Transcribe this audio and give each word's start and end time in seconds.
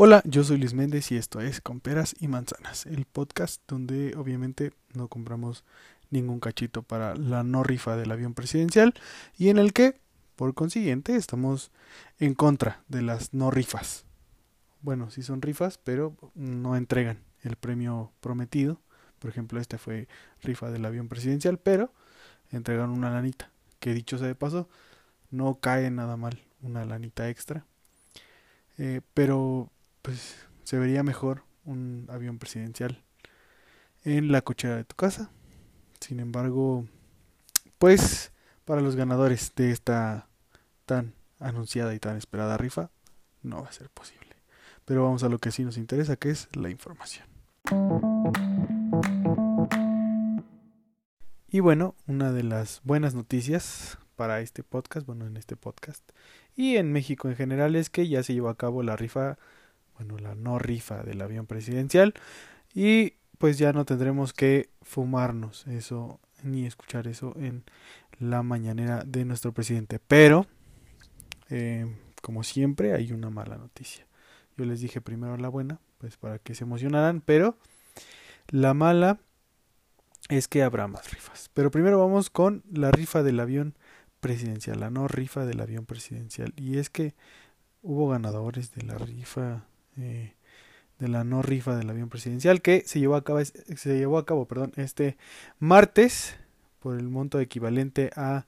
Hola, 0.00 0.22
yo 0.24 0.44
soy 0.44 0.58
Luis 0.58 0.74
Méndez 0.74 1.10
y 1.10 1.16
esto 1.16 1.40
es 1.40 1.60
Con 1.60 1.80
Peras 1.80 2.14
y 2.20 2.28
Manzanas, 2.28 2.86
el 2.86 3.04
podcast 3.04 3.60
donde 3.66 4.14
obviamente 4.16 4.72
no 4.94 5.08
compramos 5.08 5.64
ningún 6.10 6.38
cachito 6.38 6.84
para 6.84 7.16
la 7.16 7.42
no 7.42 7.64
rifa 7.64 7.96
del 7.96 8.12
avión 8.12 8.32
presidencial 8.32 8.94
y 9.36 9.48
en 9.48 9.58
el 9.58 9.72
que, 9.72 10.00
por 10.36 10.54
consiguiente, 10.54 11.16
estamos 11.16 11.72
en 12.20 12.34
contra 12.34 12.84
de 12.86 13.02
las 13.02 13.34
no 13.34 13.50
rifas. 13.50 14.04
Bueno, 14.82 15.10
sí 15.10 15.24
son 15.24 15.42
rifas, 15.42 15.78
pero 15.78 16.14
no 16.36 16.76
entregan 16.76 17.18
el 17.42 17.56
premio 17.56 18.12
prometido. 18.20 18.80
Por 19.18 19.30
ejemplo, 19.30 19.60
este 19.60 19.78
fue 19.78 20.06
rifa 20.44 20.70
del 20.70 20.84
avión 20.84 21.08
presidencial, 21.08 21.58
pero 21.58 21.92
entregan 22.52 22.90
una 22.90 23.10
lanita, 23.10 23.50
que 23.80 23.94
dicho 23.94 24.16
sea 24.16 24.28
de 24.28 24.36
paso, 24.36 24.68
no 25.32 25.58
cae 25.58 25.90
nada 25.90 26.16
mal 26.16 26.40
una 26.62 26.84
lanita 26.84 27.28
extra. 27.28 27.66
Eh, 28.80 29.00
pero 29.12 29.72
pues 30.08 30.36
se 30.64 30.78
vería 30.78 31.02
mejor 31.02 31.42
un 31.66 32.06
avión 32.08 32.38
presidencial 32.38 33.04
en 34.04 34.32
la 34.32 34.40
cochera 34.40 34.74
de 34.74 34.84
tu 34.84 34.96
casa. 34.96 35.30
Sin 36.00 36.18
embargo, 36.18 36.86
pues 37.76 38.32
para 38.64 38.80
los 38.80 38.96
ganadores 38.96 39.52
de 39.54 39.70
esta 39.70 40.26
tan 40.86 41.12
anunciada 41.40 41.94
y 41.94 41.98
tan 41.98 42.16
esperada 42.16 42.56
rifa, 42.56 42.90
no 43.42 43.60
va 43.60 43.68
a 43.68 43.72
ser 43.72 43.90
posible. 43.90 44.36
Pero 44.86 45.04
vamos 45.04 45.24
a 45.24 45.28
lo 45.28 45.38
que 45.38 45.50
sí 45.50 45.62
nos 45.62 45.76
interesa, 45.76 46.16
que 46.16 46.30
es 46.30 46.48
la 46.56 46.70
información. 46.70 47.26
Y 51.50 51.60
bueno, 51.60 51.96
una 52.06 52.32
de 52.32 52.44
las 52.44 52.80
buenas 52.82 53.14
noticias 53.14 53.98
para 54.16 54.40
este 54.40 54.62
podcast, 54.62 55.06
bueno, 55.06 55.26
en 55.26 55.36
este 55.36 55.54
podcast, 55.54 56.02
y 56.56 56.78
en 56.78 56.92
México 56.92 57.28
en 57.28 57.36
general 57.36 57.76
es 57.76 57.90
que 57.90 58.08
ya 58.08 58.22
se 58.22 58.32
llevó 58.32 58.48
a 58.48 58.56
cabo 58.56 58.82
la 58.82 58.96
rifa 58.96 59.36
bueno, 59.98 60.18
la 60.18 60.34
no 60.34 60.58
rifa 60.58 61.02
del 61.02 61.20
avión 61.20 61.46
presidencial 61.46 62.14
y 62.74 63.14
pues 63.38 63.58
ya 63.58 63.72
no 63.72 63.84
tendremos 63.84 64.32
que 64.32 64.70
fumarnos 64.82 65.66
eso 65.66 66.20
ni 66.42 66.66
escuchar 66.66 67.06
eso 67.06 67.34
en 67.36 67.64
la 68.18 68.42
mañanera 68.42 69.02
de 69.04 69.24
nuestro 69.24 69.52
presidente. 69.52 69.98
Pero, 69.98 70.46
eh, 71.50 71.86
como 72.22 72.42
siempre, 72.42 72.94
hay 72.94 73.12
una 73.12 73.30
mala 73.30 73.56
noticia. 73.56 74.06
Yo 74.56 74.64
les 74.64 74.80
dije 74.80 75.00
primero 75.00 75.36
la 75.36 75.48
buena, 75.48 75.80
pues 75.98 76.16
para 76.16 76.38
que 76.38 76.54
se 76.54 76.64
emocionaran, 76.64 77.20
pero 77.20 77.56
la 78.48 78.74
mala 78.74 79.20
es 80.28 80.48
que 80.48 80.62
habrá 80.62 80.88
más 80.88 81.10
rifas. 81.12 81.50
Pero 81.54 81.70
primero 81.70 81.98
vamos 81.98 82.30
con 82.30 82.64
la 82.72 82.90
rifa 82.90 83.22
del 83.22 83.40
avión 83.40 83.74
presidencial, 84.20 84.80
la 84.80 84.90
no 84.90 85.06
rifa 85.06 85.46
del 85.46 85.60
avión 85.60 85.86
presidencial. 85.86 86.52
Y 86.56 86.78
es 86.78 86.90
que 86.90 87.14
hubo 87.82 88.08
ganadores 88.08 88.72
de 88.72 88.82
la 88.82 88.98
rifa 88.98 89.64
eh, 89.98 90.34
de 90.98 91.08
la 91.08 91.24
no 91.24 91.42
rifa 91.42 91.76
del 91.76 91.90
avión 91.90 92.08
presidencial 92.08 92.60
que 92.60 92.82
se 92.86 93.00
llevó 93.00 93.16
a 93.16 93.24
cabo, 93.24 93.44
se 93.44 93.98
llevó 93.98 94.18
a 94.18 94.26
cabo 94.26 94.46
perdón, 94.46 94.72
este 94.76 95.16
martes 95.58 96.36
por 96.80 96.96
el 96.96 97.08
monto 97.08 97.40
equivalente 97.40 98.10
a 98.16 98.46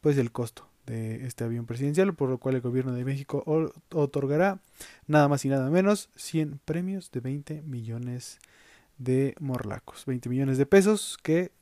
pues 0.00 0.18
el 0.18 0.32
costo 0.32 0.68
de 0.86 1.26
este 1.26 1.44
avión 1.44 1.66
presidencial, 1.66 2.14
por 2.14 2.28
lo 2.28 2.38
cual 2.38 2.56
el 2.56 2.60
gobierno 2.60 2.92
de 2.92 3.04
México 3.04 3.44
otorgará 3.92 4.60
nada 5.06 5.28
más 5.28 5.44
y 5.44 5.48
nada 5.48 5.70
menos 5.70 6.10
100 6.16 6.60
premios 6.64 7.10
de 7.12 7.20
20 7.20 7.62
millones 7.62 8.40
de 8.98 9.36
morlacos, 9.38 10.04
20 10.06 10.28
millones 10.28 10.58
de 10.58 10.66
pesos 10.66 11.18
que, 11.22 11.52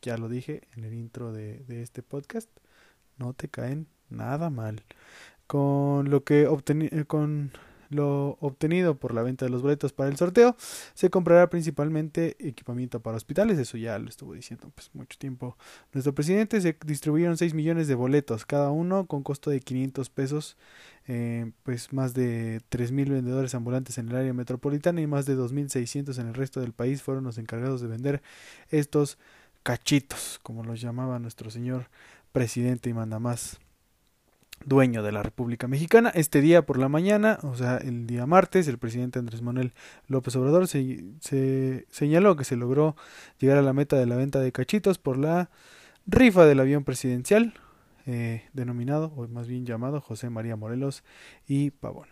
ya 0.00 0.16
lo 0.16 0.28
dije 0.28 0.62
en 0.74 0.84
el 0.84 0.94
intro 0.94 1.32
de, 1.32 1.64
de 1.66 1.82
este 1.82 2.02
podcast, 2.02 2.48
no 3.18 3.34
te 3.34 3.48
caen 3.48 3.88
nada 4.08 4.50
mal. 4.50 4.84
Con 5.46 6.10
lo 6.10 6.24
que 6.24 6.46
obtení, 6.46 6.88
con 7.06 7.52
lo 7.96 8.36
obtenido 8.40 8.96
por 8.96 9.14
la 9.14 9.22
venta 9.22 9.44
de 9.44 9.50
los 9.50 9.62
boletos 9.62 9.92
para 9.92 10.10
el 10.10 10.16
sorteo 10.16 10.56
se 10.94 11.10
comprará 11.10 11.50
principalmente 11.50 12.36
equipamiento 12.38 13.00
para 13.00 13.16
hospitales, 13.16 13.58
eso 13.58 13.76
ya 13.76 13.98
lo 13.98 14.08
estuvo 14.08 14.34
diciendo 14.34 14.70
pues 14.74 14.90
mucho 14.94 15.18
tiempo 15.18 15.56
nuestro 15.92 16.14
presidente. 16.14 16.60
Se 16.60 16.76
distribuyeron 16.84 17.36
6 17.36 17.54
millones 17.54 17.88
de 17.88 17.94
boletos, 17.94 18.44
cada 18.44 18.70
uno 18.70 19.06
con 19.06 19.22
costo 19.22 19.50
de 19.50 19.60
500 19.60 20.10
pesos, 20.10 20.56
eh, 21.08 21.50
pues 21.62 21.92
más 21.92 22.14
de 22.14 22.60
3 22.68 22.92
mil 22.92 23.10
vendedores 23.10 23.54
ambulantes 23.54 23.98
en 23.98 24.08
el 24.08 24.16
área 24.16 24.32
metropolitana 24.32 25.00
y 25.00 25.06
más 25.06 25.26
de 25.26 25.36
2.600 25.36 26.18
en 26.18 26.28
el 26.28 26.34
resto 26.34 26.60
del 26.60 26.72
país 26.72 27.02
fueron 27.02 27.24
los 27.24 27.38
encargados 27.38 27.80
de 27.80 27.88
vender 27.88 28.22
estos 28.70 29.18
cachitos, 29.62 30.38
como 30.42 30.62
los 30.62 30.80
llamaba 30.80 31.18
nuestro 31.18 31.50
señor 31.50 31.88
presidente 32.32 32.90
y 32.90 32.94
manda 32.94 33.18
más 33.18 33.58
dueño 34.66 35.02
de 35.02 35.12
la 35.12 35.22
República 35.22 35.68
Mexicana. 35.68 36.10
Este 36.14 36.42
día 36.42 36.66
por 36.66 36.78
la 36.78 36.88
mañana, 36.88 37.38
o 37.42 37.54
sea, 37.54 37.78
el 37.78 38.06
día 38.06 38.26
martes, 38.26 38.68
el 38.68 38.78
presidente 38.78 39.18
Andrés 39.18 39.40
Manuel 39.40 39.72
López 40.08 40.34
Obrador 40.36 40.66
se, 40.66 41.86
señaló 41.88 42.36
que 42.36 42.44
se 42.44 42.56
logró 42.56 42.96
llegar 43.38 43.56
a 43.56 43.62
la 43.62 43.72
meta 43.72 43.96
de 43.96 44.06
la 44.06 44.16
venta 44.16 44.40
de 44.40 44.52
cachitos 44.52 44.98
por 44.98 45.16
la 45.16 45.50
rifa 46.06 46.44
del 46.44 46.60
avión 46.60 46.84
presidencial, 46.84 47.54
eh, 48.06 48.44
denominado, 48.52 49.12
o 49.16 49.26
más 49.28 49.46
bien 49.46 49.64
llamado, 49.64 50.00
José 50.00 50.30
María 50.30 50.56
Morelos 50.56 51.04
y 51.46 51.70
Pavón. 51.70 52.08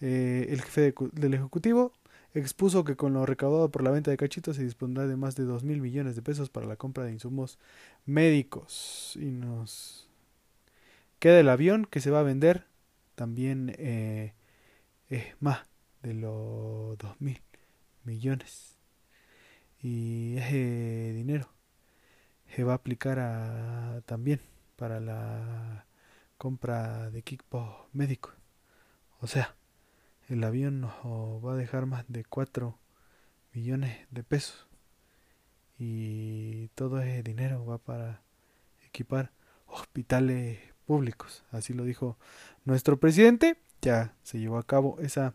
Eh, 0.00 0.46
el 0.48 0.62
jefe 0.62 0.94
del 1.12 1.34
Ejecutivo 1.34 1.92
expuso 2.34 2.84
que 2.84 2.96
con 2.96 3.12
lo 3.12 3.26
recaudado 3.26 3.70
por 3.70 3.82
la 3.82 3.90
venta 3.90 4.10
de 4.10 4.16
cachitos 4.16 4.56
se 4.56 4.64
dispondrá 4.64 5.06
de 5.06 5.16
más 5.16 5.34
de 5.34 5.44
dos 5.44 5.64
mil 5.64 5.80
millones 5.80 6.16
de 6.16 6.22
pesos 6.22 6.50
para 6.50 6.66
la 6.66 6.76
compra 6.76 7.04
de 7.04 7.12
insumos 7.12 7.58
médicos. 8.06 9.18
Y 9.20 9.26
nos 9.26 10.08
Queda 11.22 11.38
el 11.38 11.50
avión 11.50 11.84
que 11.84 12.00
se 12.00 12.10
va 12.10 12.18
a 12.18 12.24
vender 12.24 12.66
también 13.14 13.76
eh, 13.78 14.34
más 15.38 15.68
de 16.02 16.14
los 16.14 16.98
dos 16.98 17.20
mil 17.20 17.40
millones. 18.02 18.76
Y 19.78 20.36
ese 20.38 21.12
dinero 21.12 21.48
se 22.48 22.64
va 22.64 22.72
a 22.72 22.74
aplicar 22.74 24.02
también 24.04 24.40
para 24.74 24.98
la 24.98 25.86
compra 26.38 27.08
de 27.10 27.20
equipos 27.20 27.86
médicos. 27.92 28.34
O 29.20 29.28
sea, 29.28 29.54
el 30.28 30.42
avión 30.42 30.80
nos 30.80 30.92
va 31.04 31.52
a 31.52 31.56
dejar 31.56 31.86
más 31.86 32.04
de 32.08 32.24
4 32.24 32.80
millones 33.52 34.08
de 34.10 34.24
pesos. 34.24 34.66
Y 35.78 36.66
todo 36.74 37.00
ese 37.00 37.22
dinero 37.22 37.64
va 37.64 37.78
para 37.78 38.24
equipar 38.80 39.30
hospitales 39.66 40.71
públicos. 40.92 41.42
Así 41.50 41.72
lo 41.72 41.84
dijo 41.84 42.18
nuestro 42.66 43.00
presidente. 43.00 43.56
Ya 43.80 44.14
se 44.22 44.38
llevó 44.38 44.58
a 44.58 44.66
cabo 44.66 44.98
esa 45.00 45.32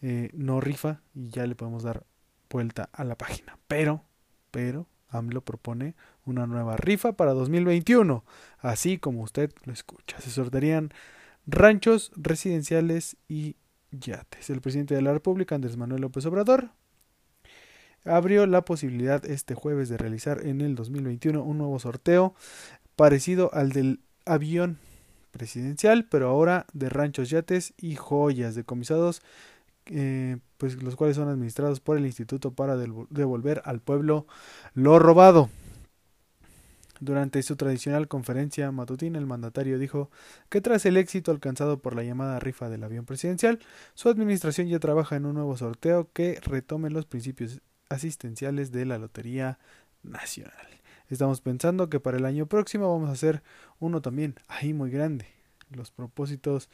eh, 0.00 0.30
no 0.32 0.62
rifa 0.62 1.02
y 1.14 1.28
ya 1.28 1.46
le 1.46 1.54
podemos 1.54 1.82
dar 1.82 2.06
vuelta 2.48 2.88
a 2.94 3.04
la 3.04 3.18
página. 3.18 3.58
Pero, 3.68 4.02
pero, 4.50 4.86
AMLO 5.10 5.42
propone 5.42 5.94
una 6.24 6.46
nueva 6.46 6.78
rifa 6.78 7.12
para 7.12 7.34
2021. 7.34 8.24
Así 8.60 8.96
como 8.96 9.20
usted 9.20 9.52
lo 9.64 9.74
escucha. 9.74 10.18
Se 10.22 10.30
sortearían 10.30 10.90
ranchos 11.46 12.10
residenciales 12.16 13.18
y 13.28 13.56
yates. 13.90 14.48
El 14.48 14.62
presidente 14.62 14.94
de 14.94 15.02
la 15.02 15.12
República, 15.12 15.54
Andrés 15.54 15.76
Manuel 15.76 16.00
López 16.00 16.24
Obrador, 16.24 16.70
abrió 18.06 18.46
la 18.46 18.64
posibilidad 18.64 19.22
este 19.26 19.54
jueves 19.54 19.90
de 19.90 19.98
realizar 19.98 20.46
en 20.46 20.62
el 20.62 20.76
2021 20.76 21.42
un 21.42 21.58
nuevo 21.58 21.78
sorteo 21.78 22.34
parecido 22.96 23.50
al 23.52 23.72
del 23.72 24.00
avión 24.26 24.78
presidencial, 25.30 26.06
pero 26.08 26.28
ahora 26.28 26.66
de 26.72 26.88
ranchos, 26.88 27.30
yates 27.30 27.74
y 27.78 27.96
joyas 27.96 28.54
decomisados, 28.54 29.22
eh, 29.86 30.38
pues 30.56 30.82
los 30.82 30.96
cuales 30.96 31.16
son 31.16 31.28
administrados 31.28 31.80
por 31.80 31.96
el 31.96 32.06
Instituto 32.06 32.52
para 32.52 32.76
devolver 32.76 33.62
al 33.64 33.80
pueblo 33.80 34.26
lo 34.74 34.98
robado. 34.98 35.48
Durante 36.98 37.42
su 37.42 37.56
tradicional 37.56 38.08
conferencia 38.08 38.72
matutina, 38.72 39.18
el 39.18 39.26
mandatario 39.26 39.78
dijo 39.78 40.10
que 40.48 40.62
tras 40.62 40.86
el 40.86 40.96
éxito 40.96 41.30
alcanzado 41.30 41.78
por 41.78 41.94
la 41.94 42.02
llamada 42.02 42.40
rifa 42.40 42.70
del 42.70 42.84
avión 42.84 43.04
presidencial, 43.04 43.58
su 43.94 44.08
administración 44.08 44.68
ya 44.68 44.78
trabaja 44.78 45.16
en 45.16 45.26
un 45.26 45.34
nuevo 45.34 45.56
sorteo 45.56 46.10
que 46.12 46.40
retome 46.42 46.88
los 46.88 47.04
principios 47.04 47.60
asistenciales 47.90 48.72
de 48.72 48.86
la 48.86 48.98
Lotería 48.98 49.58
Nacional. 50.02 50.75
Estamos 51.08 51.40
pensando 51.40 51.88
que 51.88 52.00
para 52.00 52.16
el 52.16 52.24
año 52.24 52.46
próximo 52.46 52.92
vamos 52.92 53.08
a 53.10 53.12
hacer 53.12 53.42
uno 53.78 54.02
también 54.02 54.34
ahí 54.48 54.74
muy 54.74 54.90
grande. 54.90 55.26
Los 55.70 55.90
propósitos 55.90 56.68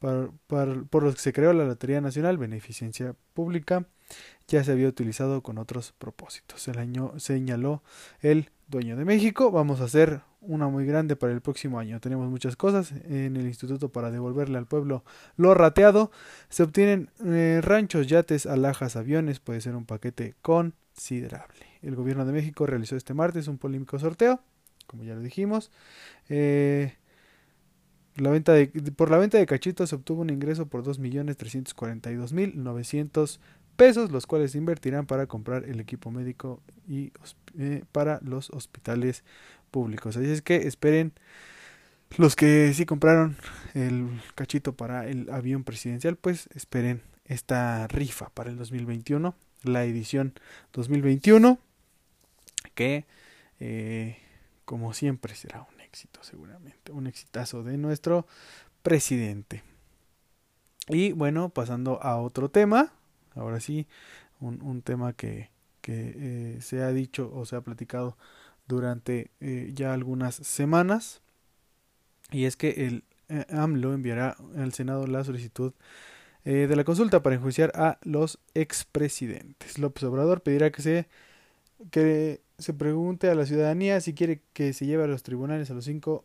por 0.00 1.02
los 1.02 1.14
que 1.14 1.20
se 1.20 1.32
creó 1.32 1.52
la 1.52 1.64
Lotería 1.64 2.00
Nacional, 2.00 2.36
beneficencia 2.36 3.14
pública, 3.34 3.86
ya 4.48 4.64
se 4.64 4.72
había 4.72 4.88
utilizado 4.88 5.42
con 5.42 5.58
otros 5.58 5.92
propósitos. 5.92 6.66
El 6.68 6.78
año 6.78 7.12
señaló 7.18 7.82
el 8.20 8.50
dueño 8.68 8.96
de 8.96 9.04
México. 9.04 9.50
Vamos 9.50 9.80
a 9.80 9.84
hacer 9.84 10.20
una 10.40 10.68
muy 10.68 10.84
grande 10.84 11.14
para 11.14 11.32
el 11.32 11.40
próximo 11.40 11.78
año. 11.78 12.00
Tenemos 12.00 12.28
muchas 12.28 12.56
cosas 12.56 12.92
en 13.08 13.36
el 13.36 13.46
instituto 13.46 13.90
para 13.90 14.10
devolverle 14.10 14.58
al 14.58 14.66
pueblo 14.66 15.04
lo 15.36 15.54
rateado. 15.54 16.10
Se 16.48 16.64
obtienen 16.64 17.10
eh, 17.24 17.60
ranchos, 17.62 18.08
yates, 18.08 18.46
alhajas, 18.46 18.96
aviones. 18.96 19.40
Puede 19.40 19.60
ser 19.60 19.76
un 19.76 19.86
paquete 19.86 20.34
considerable 20.42 21.71
el 21.82 21.94
gobierno 21.96 22.24
de 22.24 22.32
México 22.32 22.66
realizó 22.66 22.96
este 22.96 23.14
martes 23.14 23.48
un 23.48 23.58
polémico 23.58 23.98
sorteo, 23.98 24.40
como 24.86 25.04
ya 25.04 25.14
lo 25.14 25.20
dijimos. 25.20 25.70
Eh, 26.28 26.94
La 28.16 28.30
venta 28.30 28.52
de, 28.52 28.66
por 28.94 29.10
la 29.10 29.16
venta 29.16 29.38
de 29.38 29.46
cachitos 29.46 29.88
se 29.88 29.94
obtuvo 29.96 30.20
un 30.22 30.30
ingreso 30.30 30.66
por 30.66 30.84
2.342.900 30.84 33.38
pesos, 33.76 34.10
los 34.12 34.26
cuales 34.26 34.52
se 34.52 34.58
invertirán 34.58 35.06
para 35.06 35.26
comprar 35.26 35.64
el 35.64 35.80
equipo 35.80 36.10
médico 36.10 36.60
y 36.86 37.12
eh, 37.58 37.84
para 37.92 38.20
los 38.22 38.50
hospitales 38.50 39.24
públicos. 39.70 40.16
Así 40.16 40.30
es 40.30 40.42
que 40.42 40.56
esperen 40.68 41.12
los 42.18 42.36
que 42.36 42.72
sí 42.74 42.84
compraron 42.84 43.36
el 43.74 44.06
cachito 44.34 44.74
para 44.74 45.08
el 45.08 45.30
avión 45.30 45.64
presidencial, 45.64 46.16
pues 46.16 46.48
esperen 46.54 47.02
esta 47.24 47.86
rifa 47.88 48.28
para 48.34 48.50
el 48.50 48.58
2021, 48.58 49.34
la 49.62 49.84
edición 49.84 50.34
2021, 50.74 51.58
que 52.74 53.06
eh, 53.64 54.18
como 54.64 54.92
siempre 54.92 55.36
será 55.36 55.64
un 55.72 55.80
éxito 55.80 56.18
seguramente, 56.24 56.90
un 56.90 57.06
exitazo 57.06 57.62
de 57.62 57.78
nuestro 57.78 58.26
presidente. 58.82 59.62
Y 60.88 61.12
bueno, 61.12 61.50
pasando 61.50 62.02
a 62.02 62.16
otro 62.16 62.48
tema, 62.48 62.92
ahora 63.36 63.60
sí, 63.60 63.86
un, 64.40 64.82
tema 64.82 65.12
que, 65.12 65.50
que 65.80 66.56
eh, 66.56 66.60
se 66.60 66.82
ha 66.82 66.90
dicho 66.90 67.30
o 67.32 67.46
se 67.46 67.54
ha 67.54 67.60
platicado 67.60 68.16
durante 68.66 69.30
eh, 69.40 69.70
ya 69.72 69.92
algunas 69.92 70.34
semanas, 70.34 71.22
y 72.32 72.46
es 72.46 72.56
que 72.56 72.86
el 72.86 73.04
AMLO 73.48 73.94
enviará 73.94 74.36
al 74.56 74.72
Senado 74.72 75.06
la 75.06 75.22
solicitud 75.22 75.72
de 76.42 76.74
la 76.74 76.82
consulta 76.82 77.22
para 77.22 77.36
enjuiciar 77.36 77.70
a 77.76 77.98
los 78.02 78.40
expresidentes. 78.54 79.78
López 79.78 80.02
Obrador 80.02 80.40
pedirá 80.40 80.72
que 80.72 80.82
se, 80.82 81.06
que 81.92 82.40
se 82.62 82.72
pregunte 82.74 83.28
a 83.28 83.34
la 83.34 83.46
ciudadanía 83.46 84.00
si 84.00 84.14
quiere 84.14 84.42
que 84.52 84.72
se 84.72 84.86
lleve 84.86 85.04
a 85.04 85.06
los 85.06 85.22
tribunales 85.22 85.70
a 85.70 85.74
los 85.74 85.84
cinco 85.84 86.24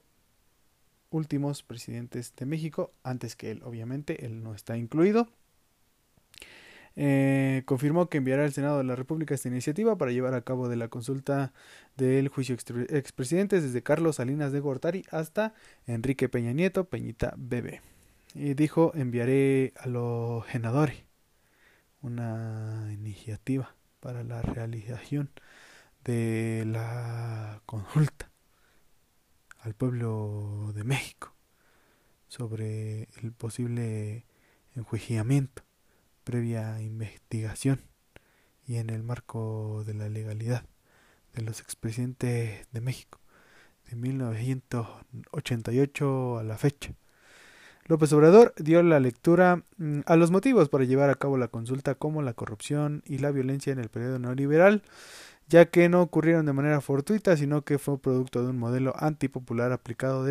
últimos 1.09 1.63
presidentes 1.63 2.33
de 2.35 2.45
México, 2.45 2.91
antes 3.03 3.35
que 3.35 3.51
él, 3.51 3.61
obviamente, 3.63 4.25
él 4.25 4.43
no 4.43 4.53
está 4.53 4.77
incluido. 4.77 5.27
Eh, 6.95 7.61
confirmó 7.65 8.09
que 8.09 8.17
enviará 8.17 8.43
al 8.43 8.53
Senado 8.53 8.79
de 8.79 8.83
la 8.83 8.95
República 8.95 9.35
esta 9.35 9.49
iniciativa 9.49 9.97
para 9.97 10.11
llevar 10.11 10.33
a 10.33 10.41
cabo 10.41 10.67
de 10.67 10.77
la 10.77 10.87
consulta 10.87 11.53
del 11.95 12.27
juicio 12.27 12.55
expresidentes 12.55 13.61
desde 13.63 13.83
Carlos 13.83 14.15
Salinas 14.15 14.51
de 14.51 14.59
Gortari 14.59 15.03
hasta 15.11 15.53
Enrique 15.85 16.27
Peña 16.27 16.53
Nieto, 16.53 16.85
Peñita 16.85 17.35
Bebé 17.37 17.81
y 18.33 18.53
dijo 18.53 18.91
enviaré 18.95 19.73
a 19.77 19.87
los 19.87 20.45
senadores 20.47 21.03
una 22.01 22.89
iniciativa 22.93 23.75
para 23.99 24.23
la 24.23 24.41
realización 24.41 25.29
de 26.07 26.63
la 26.65 27.61
consulta 27.65 28.31
al 29.59 29.75
pueblo 29.75 30.71
de 30.73 30.85
México 30.85 31.35
sobre 32.29 33.09
el 33.21 33.33
posible 33.33 34.25
enjuiciamiento 34.75 35.63
previa 36.23 36.81
investigación 36.81 37.81
y 38.65 38.77
en 38.77 38.89
el 38.89 39.03
marco 39.03 39.83
de 39.85 39.95
la 39.95 40.07
legalidad 40.07 40.63
de 41.33 41.41
los 41.41 41.59
expresidentes 41.59 42.65
de 42.71 42.81
México 42.81 43.19
de 43.89 43.97
1988 43.97 46.39
a 46.39 46.43
la 46.43 46.57
fecha. 46.57 46.93
López 47.85 48.13
Obrador 48.13 48.53
dio 48.57 48.81
la 48.83 49.01
lectura 49.01 49.63
mm, 49.77 50.01
a 50.05 50.15
los 50.15 50.31
motivos 50.31 50.69
para 50.69 50.85
llevar 50.85 51.09
a 51.09 51.15
cabo 51.15 51.37
la 51.37 51.49
consulta 51.49 51.95
como 51.95 52.21
la 52.21 52.33
corrupción 52.33 53.03
y 53.05 53.17
la 53.17 53.31
violencia 53.31 53.73
en 53.73 53.79
el 53.79 53.89
periodo 53.89 54.19
neoliberal, 54.19 54.83
ya 55.49 55.65
que 55.65 55.87
no 55.87 56.01
ocurrieron 56.01 56.45
de 56.45 56.53
manera 56.53 56.81
fortuita, 56.81 57.37
sino 57.37 57.63
que 57.63 57.77
fue 57.77 57.99
producto 57.99 58.43
de 58.43 58.49
un 58.49 58.59
modelo 58.59 58.93
antipopular 58.97 59.71
aplicado 59.71 60.25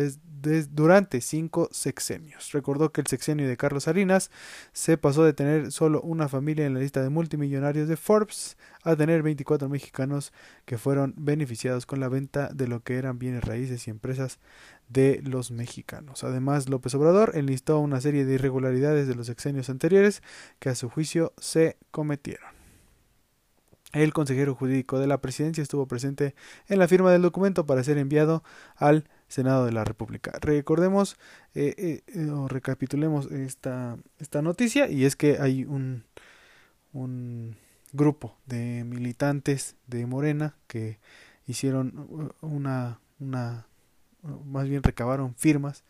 durante 0.71 1.21
cinco 1.21 1.69
sexenios. 1.71 2.51
Recordó 2.51 2.91
que 2.91 3.01
el 3.01 3.07
sexenio 3.07 3.47
de 3.47 3.57
Carlos 3.57 3.85
Salinas 3.85 4.29
se 4.73 4.97
pasó 4.97 5.23
de 5.23 5.33
tener 5.33 5.71
solo 5.71 6.01
una 6.01 6.27
familia 6.27 6.65
en 6.65 6.75
la 6.75 6.81
lista 6.81 7.01
de 7.01 7.09
multimillonarios 7.09 7.87
de 7.87 7.97
Forbes 7.97 8.57
a 8.83 8.95
tener 8.95 9.23
24 9.23 9.67
mexicanos 9.69 10.33
que 10.65 10.77
fueron 10.77 11.15
beneficiados 11.17 11.85
con 11.85 11.99
la 11.99 12.09
venta 12.09 12.49
de 12.53 12.67
lo 12.67 12.83
que 12.83 12.97
eran 12.97 13.17
bienes 13.17 13.43
raíces 13.43 13.87
y 13.87 13.91
empresas 13.91 14.39
de 14.87 15.21
los 15.23 15.51
mexicanos. 15.51 16.23
Además, 16.23 16.69
López 16.69 16.93
Obrador 16.93 17.31
enlistó 17.35 17.79
una 17.79 17.99
serie 18.01 18.23
de 18.23 18.35
irregularidades 18.35 19.07
de 19.07 19.15
los 19.15 19.27
sexenios 19.27 19.69
anteriores 19.69 20.21
que 20.59 20.69
a 20.69 20.75
su 20.75 20.89
juicio 20.89 21.33
se 21.37 21.77
cometieron. 21.91 22.56
El 23.93 24.13
consejero 24.13 24.53
jurídico 24.53 24.99
de 24.99 25.07
la 25.07 25.21
presidencia 25.21 25.61
estuvo 25.61 25.87
presente 25.87 26.35
en 26.67 26.79
la 26.79 26.87
firma 26.87 27.11
del 27.11 27.21
documento 27.21 27.65
para 27.65 27.83
ser 27.83 27.97
enviado 27.97 28.43
al 28.75 29.09
Senado 29.29 29.65
de 29.65 29.71
la 29.71 29.85
República. 29.85 30.33
Recordemos 30.41 31.17
eh, 31.55 31.73
eh, 31.77 32.01
eh, 32.07 32.29
o 32.29 32.47
recapitulemos 32.47 33.31
esta, 33.31 33.97
esta 34.19 34.41
noticia 34.41 34.89
y 34.89 35.05
es 35.05 35.15
que 35.15 35.37
hay 35.39 35.63
un, 35.63 36.03
un 36.91 37.55
grupo 37.93 38.37
de 38.45 38.83
militantes 38.83 39.75
de 39.87 40.05
Morena 40.05 40.55
que 40.67 40.99
hicieron 41.45 42.33
una, 42.41 42.99
una 43.19 43.67
más 44.45 44.67
bien 44.67 44.83
recabaron 44.83 45.33
firmas 45.35 45.83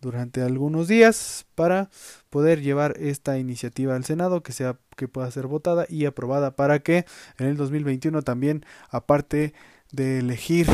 durante 0.00 0.42
algunos 0.42 0.88
días 0.88 1.46
para 1.54 1.90
poder 2.30 2.60
llevar 2.60 2.96
esta 2.98 3.38
iniciativa 3.38 3.96
al 3.96 4.04
Senado 4.04 4.42
que 4.42 4.52
sea 4.52 4.78
que 4.96 5.08
pueda 5.08 5.30
ser 5.30 5.46
votada 5.46 5.86
y 5.88 6.06
aprobada 6.06 6.56
para 6.56 6.80
que 6.80 7.04
en 7.38 7.46
el 7.46 7.56
2021 7.56 8.22
también 8.22 8.64
aparte 8.90 9.54
de 9.92 10.18
elegir 10.18 10.68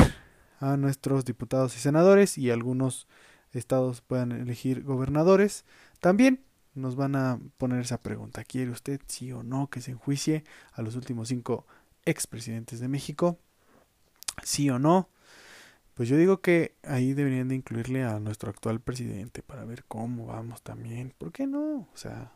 a 0.59 0.77
nuestros 0.77 1.25
diputados 1.25 1.75
y 1.75 1.79
senadores 1.79 2.37
y 2.37 2.51
algunos 2.51 3.07
estados 3.51 4.01
puedan 4.01 4.31
elegir 4.31 4.83
gobernadores 4.83 5.65
también 5.99 6.43
nos 6.73 6.97
van 6.97 7.15
a 7.15 7.39
poner 7.57 7.79
esa 7.79 8.01
pregunta. 8.01 8.43
Quiere 8.43 8.69
usted 8.71 8.99
sí 9.07 9.31
o 9.31 9.43
no 9.43 9.69
que 9.69 9.79
se 9.79 9.91
enjuicie 9.91 10.43
a 10.73 10.81
los 10.81 10.95
últimos 10.95 11.29
cinco 11.29 11.65
expresidentes 12.03 12.81
de 12.81 12.89
México 12.89 13.39
sí 14.43 14.69
o 14.69 14.79
no 14.79 15.09
pues 15.95 16.09
yo 16.09 16.17
digo 16.17 16.41
que 16.41 16.75
ahí 16.83 17.13
deberían 17.13 17.47
de 17.47 17.55
incluirle 17.55 18.03
a 18.03 18.19
nuestro 18.19 18.49
actual 18.49 18.81
presidente 18.81 19.41
para 19.41 19.63
ver 19.65 19.85
cómo 19.85 20.27
vamos 20.27 20.61
también. 20.61 21.13
¿Por 21.17 21.31
qué 21.31 21.47
no? 21.47 21.87
O 21.93 21.97
sea, 21.97 22.33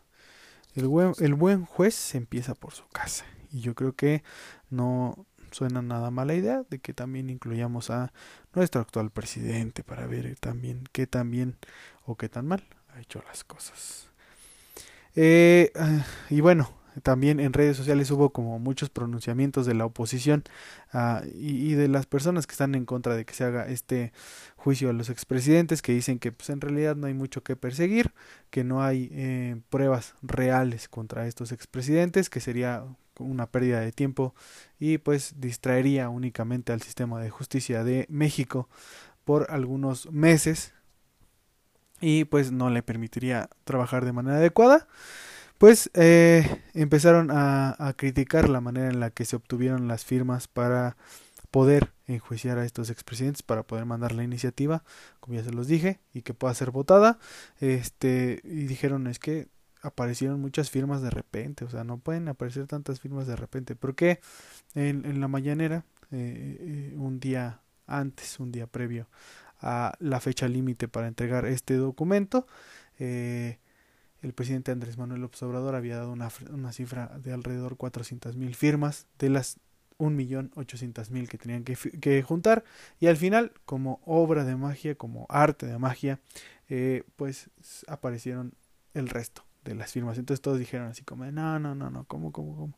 el 0.76 0.88
buen, 0.88 1.14
el 1.20 1.34
buen 1.36 1.66
juez 1.66 1.94
se 1.94 2.18
empieza 2.18 2.56
por 2.56 2.74
su 2.74 2.88
casa. 2.88 3.26
Y 3.52 3.60
yo 3.60 3.76
creo 3.76 3.94
que 3.94 4.24
no 4.70 5.26
suena 5.52 5.82
nada 5.82 6.10
mala 6.10 6.36
idea 6.36 6.64
de 6.70 6.80
que 6.80 6.94
también 6.94 7.30
incluyamos 7.30 7.90
a 7.90 8.14
nuestro 8.54 8.80
actual 8.80 9.12
presidente 9.12 9.84
para 9.84 10.08
ver 10.08 10.38
también 10.40 10.86
qué 10.94 11.06
tan 11.06 11.30
bien 11.30 11.58
o 12.06 12.16
qué 12.16 12.30
tan 12.30 12.48
mal 12.48 12.64
ha 12.94 13.02
hecho 13.02 13.22
las 13.28 13.44
cosas. 13.44 14.10
Eh, 15.16 15.74
ah, 15.76 16.06
y 16.30 16.40
bueno, 16.40 16.79
también 17.02 17.40
en 17.40 17.54
redes 17.54 17.78
sociales 17.78 18.12
hubo 18.12 18.32
como 18.32 18.60
muchos 18.60 18.90
pronunciamientos 18.90 19.66
de 19.66 19.74
la 19.74 19.86
oposición 19.86 20.44
uh, 20.94 21.26
y, 21.36 21.72
y, 21.72 21.74
de 21.74 21.88
las 21.88 22.06
personas 22.06 22.48
que 22.48 22.54
están 22.54 22.76
en 22.76 22.86
contra 22.86 23.16
de 23.16 23.26
que 23.26 23.34
se 23.34 23.44
haga 23.44 23.68
este 23.68 24.14
juicio 24.56 24.90
a 24.90 24.94
los 24.94 25.10
expresidentes 25.10 25.82
que 25.82 25.94
dicen 25.94 26.20
que 26.20 26.32
pues 26.32 26.50
en 26.50 26.62
realidad 26.62 26.96
no 26.96 27.08
hay 27.08 27.14
mucho 27.14 27.44
que 27.44 27.56
perseguir 27.56 28.14
que 28.50 28.64
no 28.64 28.84
hay 28.84 29.10
eh, 29.12 29.62
pruebas 29.70 30.16
reales 30.22 30.90
contra 30.90 31.28
estos 31.28 31.52
expresidentes 31.52 32.30
que 32.30 32.40
sería 32.40 32.84
una 33.20 33.48
pérdida 33.48 33.80
de 33.82 33.92
tiempo 33.92 34.34
y 34.80 34.98
pues 34.98 35.36
distraería 35.38 36.10
únicamente 36.10 36.72
al 36.72 36.82
sistema 36.82 37.22
de 37.22 37.30
justicia 37.30 37.84
de 37.84 38.06
México 38.10 38.70
por 39.26 39.52
algunos 39.52 40.12
meses 40.12 40.74
y 42.02 42.26
pues 42.26 42.52
no 42.52 42.70
le 42.70 42.82
permitiría 42.82 43.50
trabajar 43.66 44.06
de 44.06 44.14
manera 44.14 44.38
adecuada 44.38 44.88
pues 45.60 45.92
eh, 45.94 46.64
empezaron 46.74 47.30
a, 47.32 47.94
criticar 47.98 48.50
la 48.50 48.62
manera 48.62 48.88
en 48.88 49.00
la 49.00 49.12
que 49.12 49.26
se 49.26 49.36
obtuvieron 49.36 49.88
las 49.88 50.06
firmas 50.06 50.48
para 50.48 50.98
poder 51.52 51.92
enjuiciar 52.08 52.58
a 52.58 52.66
estos 52.66 52.90
expresidentes 52.90 53.44
para 53.44 53.64
poder 53.64 53.86
mandar 53.86 54.14
la 54.14 54.24
iniciativa, 54.24 54.84
como 55.20 55.36
ya 55.36 55.44
se 55.44 55.52
los 55.52 55.68
dije, 55.68 56.00
y 56.14 56.22
que 56.22 56.34
pueda 56.34 56.54
ser 56.54 56.72
votada. 56.72 57.20
Este, 57.60 58.40
y 58.46 58.66
dijeron 58.68 59.08
es 59.08 59.20
que 59.20 59.50
aparecieron 59.82 60.40
muchas 60.40 60.70
firmas 60.70 61.02
de 61.02 61.10
repente, 61.10 61.66
o 61.66 61.70
sea, 61.70 61.84
no 61.84 61.98
pueden 61.98 62.30
aparecer 62.30 62.66
tantas 62.68 63.02
firmas 63.02 63.28
de 63.28 63.36
repente, 63.36 63.76
porque 63.76 64.22
en, 64.76 65.06
en 65.06 65.20
la 65.20 65.28
mañanera, 65.28 65.84
eh, 66.12 66.92
eh, 66.94 66.96
un 66.98 67.20
día 67.20 67.62
antes, 67.86 68.40
un 68.40 68.52
día 68.52 68.66
previo 68.66 69.10
a 69.60 69.94
la 70.00 70.22
fecha 70.22 70.48
límite 70.48 70.88
para 70.88 71.08
entregar 71.08 71.46
este 71.46 71.76
documento, 71.76 72.48
eh, 72.98 73.60
el 74.22 74.34
presidente 74.34 74.72
Andrés 74.72 74.98
Manuel 74.98 75.22
López 75.22 75.42
Obrador 75.44 75.76
había 75.76 75.98
dado 75.98 76.12
una, 76.12 76.30
una 76.52 76.72
cifra 76.72 77.08
de 77.24 77.34
alrededor 77.34 77.78
de 77.78 78.34
mil 78.34 78.56
firmas 78.56 79.08
de 79.18 79.30
las 79.30 79.58
1.800.000 79.98 81.28
que 81.28 81.38
tenían 81.38 81.64
que, 81.64 81.76
que, 81.76 82.22
juntar 82.24 82.64
y 83.00 83.08
al 83.08 83.18
final 83.18 83.52
como 83.66 84.02
obra 84.06 84.46
de 84.46 84.56
magia, 84.56 84.96
como 84.96 85.26
arte 85.30 85.66
de 85.66 85.78
magia, 85.78 86.20
eh, 86.70 87.04
pues 87.16 87.50
aparecieron 87.88 88.54
el 88.94 89.10
resto 89.10 89.44
de 89.66 89.76
las 89.76 89.92
firmas. 89.92 90.18
Entonces 90.18 90.42
todos 90.42 90.58
dijeron 90.58 90.88
así 90.88 91.04
como, 91.04 91.26
no, 91.26 91.60
no, 91.60 91.76
no, 91.76 91.90
no, 91.90 92.06
¿cómo, 92.06 92.32
cómo, 92.32 92.56
cómo? 92.56 92.74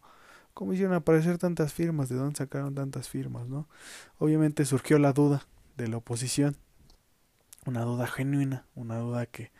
¿Cómo 0.54 0.74
hicieron 0.74 0.94
aparecer 0.94 1.38
tantas 1.38 1.72
firmas? 1.72 2.10
¿De 2.10 2.16
dónde 2.16 2.36
sacaron 2.36 2.76
tantas 2.76 3.08
firmas? 3.08 3.48
¿no? 3.48 3.70
Obviamente 4.18 4.66
surgió 4.66 5.00
la 5.00 5.14
duda 5.14 5.48
de 5.78 5.88
la 5.88 5.98
oposición 5.98 6.58
una 7.66 7.82
duda 7.82 8.08
genuina, 8.08 8.66
una 8.76 8.98
duda 8.98 9.26
que 9.26 9.52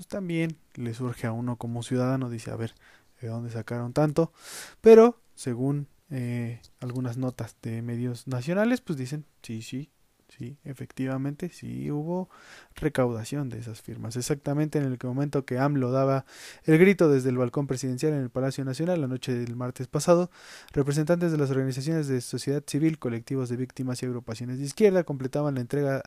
pues 0.00 0.08
también 0.08 0.56
le 0.76 0.94
surge 0.94 1.26
a 1.26 1.32
uno 1.32 1.56
como 1.56 1.82
ciudadano, 1.82 2.30
dice, 2.30 2.50
a 2.50 2.56
ver, 2.56 2.74
¿de 3.20 3.28
dónde 3.28 3.50
sacaron 3.50 3.92
tanto? 3.92 4.32
Pero 4.80 5.20
según 5.34 5.88
eh, 6.08 6.62
algunas 6.80 7.18
notas 7.18 7.54
de 7.60 7.82
medios 7.82 8.26
nacionales, 8.26 8.80
pues 8.80 8.98
dicen, 8.98 9.26
sí, 9.42 9.60
sí, 9.60 9.90
Sí, 10.36 10.56
efectivamente, 10.64 11.48
sí 11.48 11.90
hubo 11.90 12.30
recaudación 12.76 13.48
de 13.48 13.58
esas 13.58 13.82
firmas. 13.82 14.16
Exactamente 14.16 14.78
en 14.78 14.84
el 14.84 14.98
momento 15.02 15.44
que 15.44 15.58
AMLO 15.58 15.90
daba 15.90 16.24
el 16.64 16.78
grito 16.78 17.08
desde 17.08 17.30
el 17.30 17.38
balcón 17.38 17.66
presidencial 17.66 18.12
en 18.12 18.20
el 18.20 18.30
Palacio 18.30 18.64
Nacional 18.64 19.00
la 19.00 19.08
noche 19.08 19.34
del 19.34 19.56
martes 19.56 19.88
pasado, 19.88 20.30
representantes 20.72 21.32
de 21.32 21.38
las 21.38 21.50
organizaciones 21.50 22.06
de 22.06 22.20
sociedad 22.20 22.62
civil, 22.64 22.98
colectivos 23.00 23.48
de 23.48 23.56
víctimas 23.56 24.02
y 24.02 24.06
agrupaciones 24.06 24.58
de 24.58 24.64
izquierda 24.64 25.02
completaban 25.02 25.56
la 25.56 25.62
entrega 25.62 26.02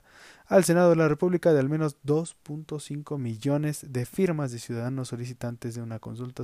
al 0.45 0.63
Senado 0.63 0.91
de 0.91 0.95
la 0.95 1.09
República 1.09 1.51
de 1.51 1.59
al 1.59 1.69
menos 1.69 1.97
2.5 2.05 3.17
millones 3.17 3.85
de 3.89 4.05
firmas 4.05 4.51
de 4.51 4.59
ciudadanos 4.59 5.09
solicitantes 5.09 5.75
de 5.75 5.81
una 5.81 5.99
consulta 5.99 6.43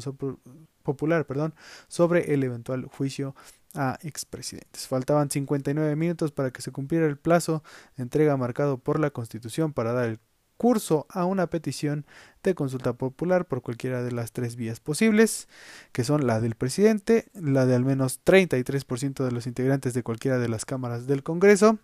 popular 0.84 1.26
perdón, 1.26 1.54
sobre 1.88 2.34
el 2.34 2.44
eventual 2.44 2.86
juicio 2.86 3.36
a 3.74 4.00
expresidentes. 4.02 4.88
Faltaban 4.88 5.30
59 5.30 5.96
minutos 5.96 6.32
para 6.32 6.52
que 6.52 6.62
se 6.62 6.72
cumpliera 6.72 7.06
el 7.08 7.18
plazo 7.18 7.64
de 7.98 8.04
entrega 8.04 8.38
marcado 8.38 8.78
por 8.78 9.00
la 9.00 9.12
Constitución 9.12 9.74
para 9.74 9.94
dar 9.94 10.10
el 10.10 10.20
curso 10.58 11.08
a 11.10 11.24
una 11.24 11.48
petición 11.48 12.06
de 12.44 12.54
consulta 12.54 12.92
popular 12.92 13.46
por 13.46 13.62
cualquiera 13.62 14.04
de 14.04 14.12
las 14.12 14.34
tres 14.34 14.58
vías 14.58 14.82
posibles, 14.82 15.48
que 15.94 16.04
son 16.04 16.28
la 16.28 16.42
del 16.42 16.56
presidente, 16.56 17.28
la 17.34 17.66
de 17.66 17.76
al 17.76 17.86
menos 17.86 18.20
33% 18.26 19.24
de 19.24 19.32
los 19.32 19.48
integrantes 19.48 19.94
de 19.94 20.04
cualquiera 20.04 20.38
de 20.38 20.50
las 20.50 20.66
cámaras 20.66 21.08
del 21.08 21.24
Congreso 21.24 21.80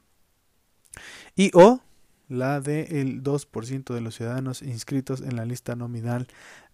y 1.37 1.51
o 1.53 1.79
la 2.27 2.59
del 2.59 3.23
2% 3.23 3.93
de 3.93 4.01
los 4.01 4.15
ciudadanos 4.15 4.61
inscritos 4.61 5.21
en 5.21 5.37
la 5.37 5.45
lista 5.45 5.75
nominal 5.77 6.27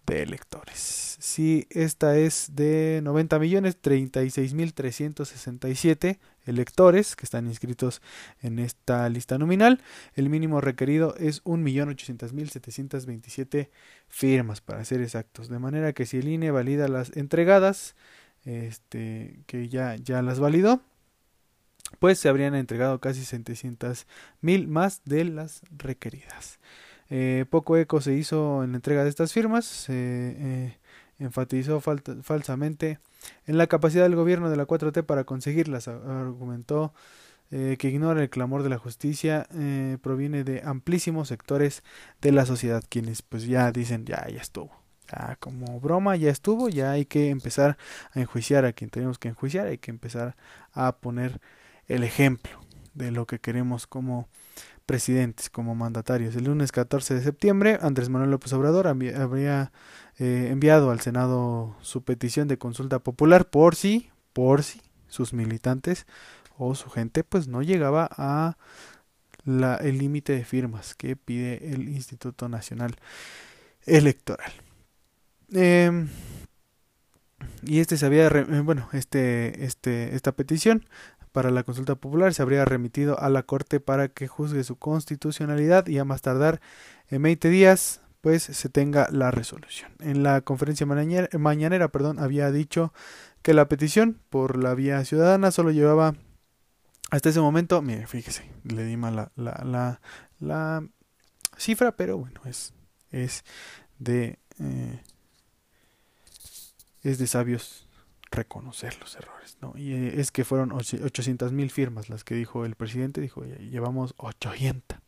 de 0.06 0.22
electores. 0.22 1.16
Si 1.20 1.66
esta 1.70 2.16
es 2.16 2.54
de 2.54 3.00
90 3.02 3.38
millones 3.38 3.76
36 3.80 4.54
mil 4.54 4.74
367 4.74 6.18
electores 6.46 7.16
que 7.16 7.24
están 7.24 7.46
inscritos 7.46 8.02
en 8.42 8.58
esta 8.58 9.08
lista 9.08 9.38
nominal, 9.38 9.80
el 10.14 10.28
mínimo 10.28 10.60
requerido 10.60 11.14
es 11.16 11.42
1.800.727 11.44 13.70
firmas 14.08 14.60
para 14.60 14.84
ser 14.84 15.00
exactos. 15.00 15.48
De 15.48 15.58
manera 15.58 15.92
que 15.92 16.06
si 16.06 16.18
el 16.18 16.28
INE 16.28 16.50
valida 16.50 16.88
las 16.88 17.16
entregadas, 17.16 17.94
este, 18.44 19.40
que 19.46 19.68
ya, 19.68 19.96
ya 19.96 20.22
las 20.22 20.40
validó, 20.40 20.82
pues 21.98 22.18
se 22.18 22.28
habrían 22.28 22.54
entregado 22.54 23.00
casi 23.00 23.24
700 23.24 24.06
mil 24.40 24.68
más 24.68 25.02
de 25.04 25.24
las 25.24 25.62
requeridas. 25.70 26.58
Eh, 27.14 27.44
poco 27.50 27.76
eco 27.76 28.00
se 28.00 28.14
hizo 28.14 28.64
en 28.64 28.72
la 28.72 28.76
entrega 28.76 29.04
de 29.04 29.10
estas 29.10 29.34
firmas, 29.34 29.66
se 29.66 29.92
eh, 29.94 30.78
enfatizó 31.18 31.82
falsamente 31.82 33.00
en 33.46 33.58
la 33.58 33.66
capacidad 33.66 34.04
del 34.04 34.16
gobierno 34.16 34.48
de 34.48 34.56
la 34.56 34.66
4T 34.66 35.04
para 35.04 35.24
conseguirlas, 35.24 35.88
argumentó 35.88 36.94
eh, 37.50 37.76
que 37.78 37.90
ignora 37.90 38.22
el 38.22 38.30
clamor 38.30 38.62
de 38.62 38.70
la 38.70 38.78
justicia 38.78 39.46
proviene 40.00 40.42
de 40.42 40.62
amplísimos 40.64 41.28
sectores 41.28 41.82
de 42.22 42.32
la 42.32 42.46
sociedad, 42.46 42.82
quienes 42.88 43.20
pues 43.20 43.44
ya 43.44 43.70
dicen 43.72 44.06
ya, 44.06 44.26
ya 44.28 44.40
estuvo. 44.40 44.70
Ya 45.12 45.36
como 45.38 45.80
broma 45.80 46.16
ya 46.16 46.30
estuvo, 46.30 46.70
ya 46.70 46.92
hay 46.92 47.04
que 47.04 47.28
empezar 47.28 47.76
a 48.14 48.20
enjuiciar 48.20 48.64
a 48.64 48.72
quien 48.72 48.88
tenemos 48.88 49.18
que 49.18 49.28
enjuiciar, 49.28 49.66
hay 49.66 49.76
que 49.76 49.90
empezar 49.90 50.34
a 50.72 50.96
poner 50.96 51.42
el 51.88 52.04
ejemplo 52.04 52.58
de 52.94 53.10
lo 53.10 53.26
que 53.26 53.38
queremos 53.38 53.86
como 53.86 54.28
presidentes 54.86 55.50
como 55.50 55.74
mandatarios. 55.74 56.36
El 56.36 56.44
lunes 56.44 56.72
14 56.72 57.14
de 57.14 57.22
septiembre, 57.22 57.78
Andrés 57.80 58.08
Manuel 58.08 58.30
López 58.30 58.52
Obrador 58.52 58.86
habría 58.86 59.72
eh, 60.18 60.48
enviado 60.50 60.90
al 60.90 61.00
Senado 61.00 61.76
su 61.80 62.02
petición 62.02 62.48
de 62.48 62.58
consulta 62.58 62.98
popular 62.98 63.48
por 63.48 63.74
si, 63.76 64.10
por 64.32 64.62
si 64.62 64.80
sus 65.08 65.32
militantes 65.32 66.06
o 66.58 66.74
su 66.74 66.90
gente 66.90 67.24
pues 67.24 67.48
no 67.48 67.62
llegaba 67.62 68.08
a 68.10 68.56
la, 69.44 69.76
el 69.76 69.98
límite 69.98 70.34
de 70.34 70.44
firmas 70.44 70.94
que 70.94 71.16
pide 71.16 71.72
el 71.72 71.88
Instituto 71.88 72.48
Nacional 72.48 72.96
Electoral. 73.84 74.52
Em, 75.52 76.08
y 77.64 77.80
este 77.80 77.96
se 77.96 78.06
había, 78.06 78.26
eh, 78.26 78.44
bueno, 78.62 78.88
este, 78.92 79.64
este, 79.64 80.14
esta 80.14 80.32
petición 80.32 80.86
para 81.32 81.50
la 81.50 81.62
consulta 81.62 81.94
popular 81.94 82.34
se 82.34 82.42
habría 82.42 82.64
remitido 82.64 83.18
a 83.18 83.28
la 83.28 83.42
Corte 83.42 83.80
para 83.80 84.08
que 84.08 84.28
juzgue 84.28 84.64
su 84.64 84.76
constitucionalidad 84.76 85.86
y 85.86 85.98
a 85.98 86.04
más 86.04 86.22
tardar 86.22 86.60
en 87.08 87.22
20 87.22 87.48
días 87.48 88.00
pues 88.20 88.44
se 88.44 88.68
tenga 88.68 89.08
la 89.10 89.32
resolución. 89.32 89.90
En 89.98 90.22
la 90.22 90.42
conferencia 90.42 90.86
mañanera, 90.86 91.88
perdón, 91.88 92.20
había 92.20 92.52
dicho 92.52 92.92
que 93.42 93.52
la 93.52 93.68
petición 93.68 94.20
por 94.30 94.62
la 94.62 94.74
vía 94.74 95.04
ciudadana 95.04 95.50
solo 95.50 95.72
llevaba 95.72 96.14
hasta 97.10 97.28
ese 97.28 97.40
momento, 97.40 97.82
mire, 97.82 98.06
fíjese, 98.06 98.48
le 98.64 98.84
di 98.84 98.96
mal 98.96 99.16
la, 99.16 99.32
la, 99.34 99.60
la, 99.64 100.00
la 100.38 100.86
cifra, 101.56 101.96
pero 101.96 102.16
bueno, 102.16 102.40
es, 102.44 102.72
es 103.10 103.44
de 103.98 104.38
eh, 104.60 105.00
es 107.02 107.18
de 107.18 107.26
sabios 107.26 107.86
reconocer 108.32 108.98
los 109.00 109.14
errores, 109.16 109.58
¿no? 109.60 109.74
Y 109.76 109.92
eh, 109.92 110.20
es 110.20 110.32
que 110.32 110.44
fueron 110.44 110.72
800 110.72 111.52
mil 111.52 111.70
firmas 111.70 112.08
las 112.08 112.24
que 112.24 112.34
dijo 112.34 112.64
el 112.64 112.74
presidente, 112.74 113.20
dijo, 113.20 113.44
llevamos 113.44 114.14
800, 114.16 114.98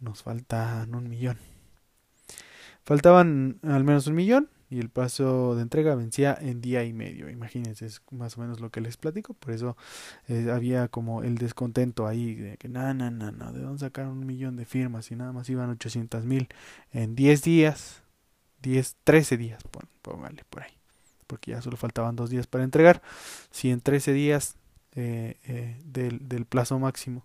nos 0.00 0.22
faltan 0.22 0.94
un 0.94 1.08
millón. 1.08 1.38
Faltaban 2.84 3.60
al 3.62 3.84
menos 3.84 4.08
un 4.08 4.16
millón 4.16 4.48
y 4.68 4.80
el 4.80 4.88
plazo 4.88 5.54
de 5.54 5.62
entrega 5.62 5.94
vencía 5.94 6.36
en 6.40 6.60
día 6.60 6.82
y 6.82 6.92
medio. 6.92 7.28
Imagínense, 7.30 7.86
es 7.86 8.02
más 8.10 8.36
o 8.36 8.40
menos 8.40 8.58
lo 8.58 8.70
que 8.70 8.80
les 8.80 8.96
platico. 8.96 9.34
Por 9.34 9.52
eso 9.52 9.76
eh, 10.26 10.50
había 10.52 10.88
como 10.88 11.22
el 11.22 11.38
descontento 11.38 12.08
ahí 12.08 12.34
de 12.34 12.56
que, 12.56 12.68
no, 12.68 12.92
no, 12.94 13.10
no, 13.10 13.30
no, 13.30 13.52
¿de 13.52 13.60
dónde 13.60 13.78
sacaron 13.78 14.12
un 14.18 14.26
millón 14.26 14.56
de 14.56 14.64
firmas? 14.64 15.10
Y 15.12 15.16
nada 15.16 15.32
más 15.32 15.48
iban 15.48 15.70
800 15.70 16.24
mil 16.24 16.48
en 16.90 17.14
10 17.14 17.42
días, 17.42 18.02
10, 18.62 18.96
13 19.04 19.36
días, 19.36 19.62
póngale 20.02 20.42
por 20.50 20.62
ahí 20.62 20.81
porque 21.32 21.52
ya 21.52 21.62
solo 21.62 21.78
faltaban 21.78 22.14
dos 22.14 22.28
días 22.28 22.46
para 22.46 22.62
entregar. 22.62 23.00
Si 23.50 23.70
en 23.70 23.80
13 23.80 24.12
días 24.12 24.56
eh, 24.94 25.38
eh, 25.44 25.80
del, 25.86 26.44
plazo 26.44 26.78
máximo 26.78 27.24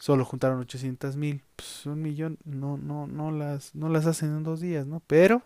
solo 0.00 0.24
juntaron 0.24 0.58
800 0.58 1.14
mil, 1.14 1.44
pues 1.54 1.86
un 1.86 2.02
millón 2.02 2.38
no, 2.44 2.76
no, 2.76 3.06
no, 3.06 3.30
las, 3.30 3.72
no 3.76 3.88
las 3.88 4.06
hacen 4.06 4.30
en 4.30 4.42
dos 4.42 4.60
días, 4.60 4.84
¿no? 4.84 5.00
Pero 5.06 5.42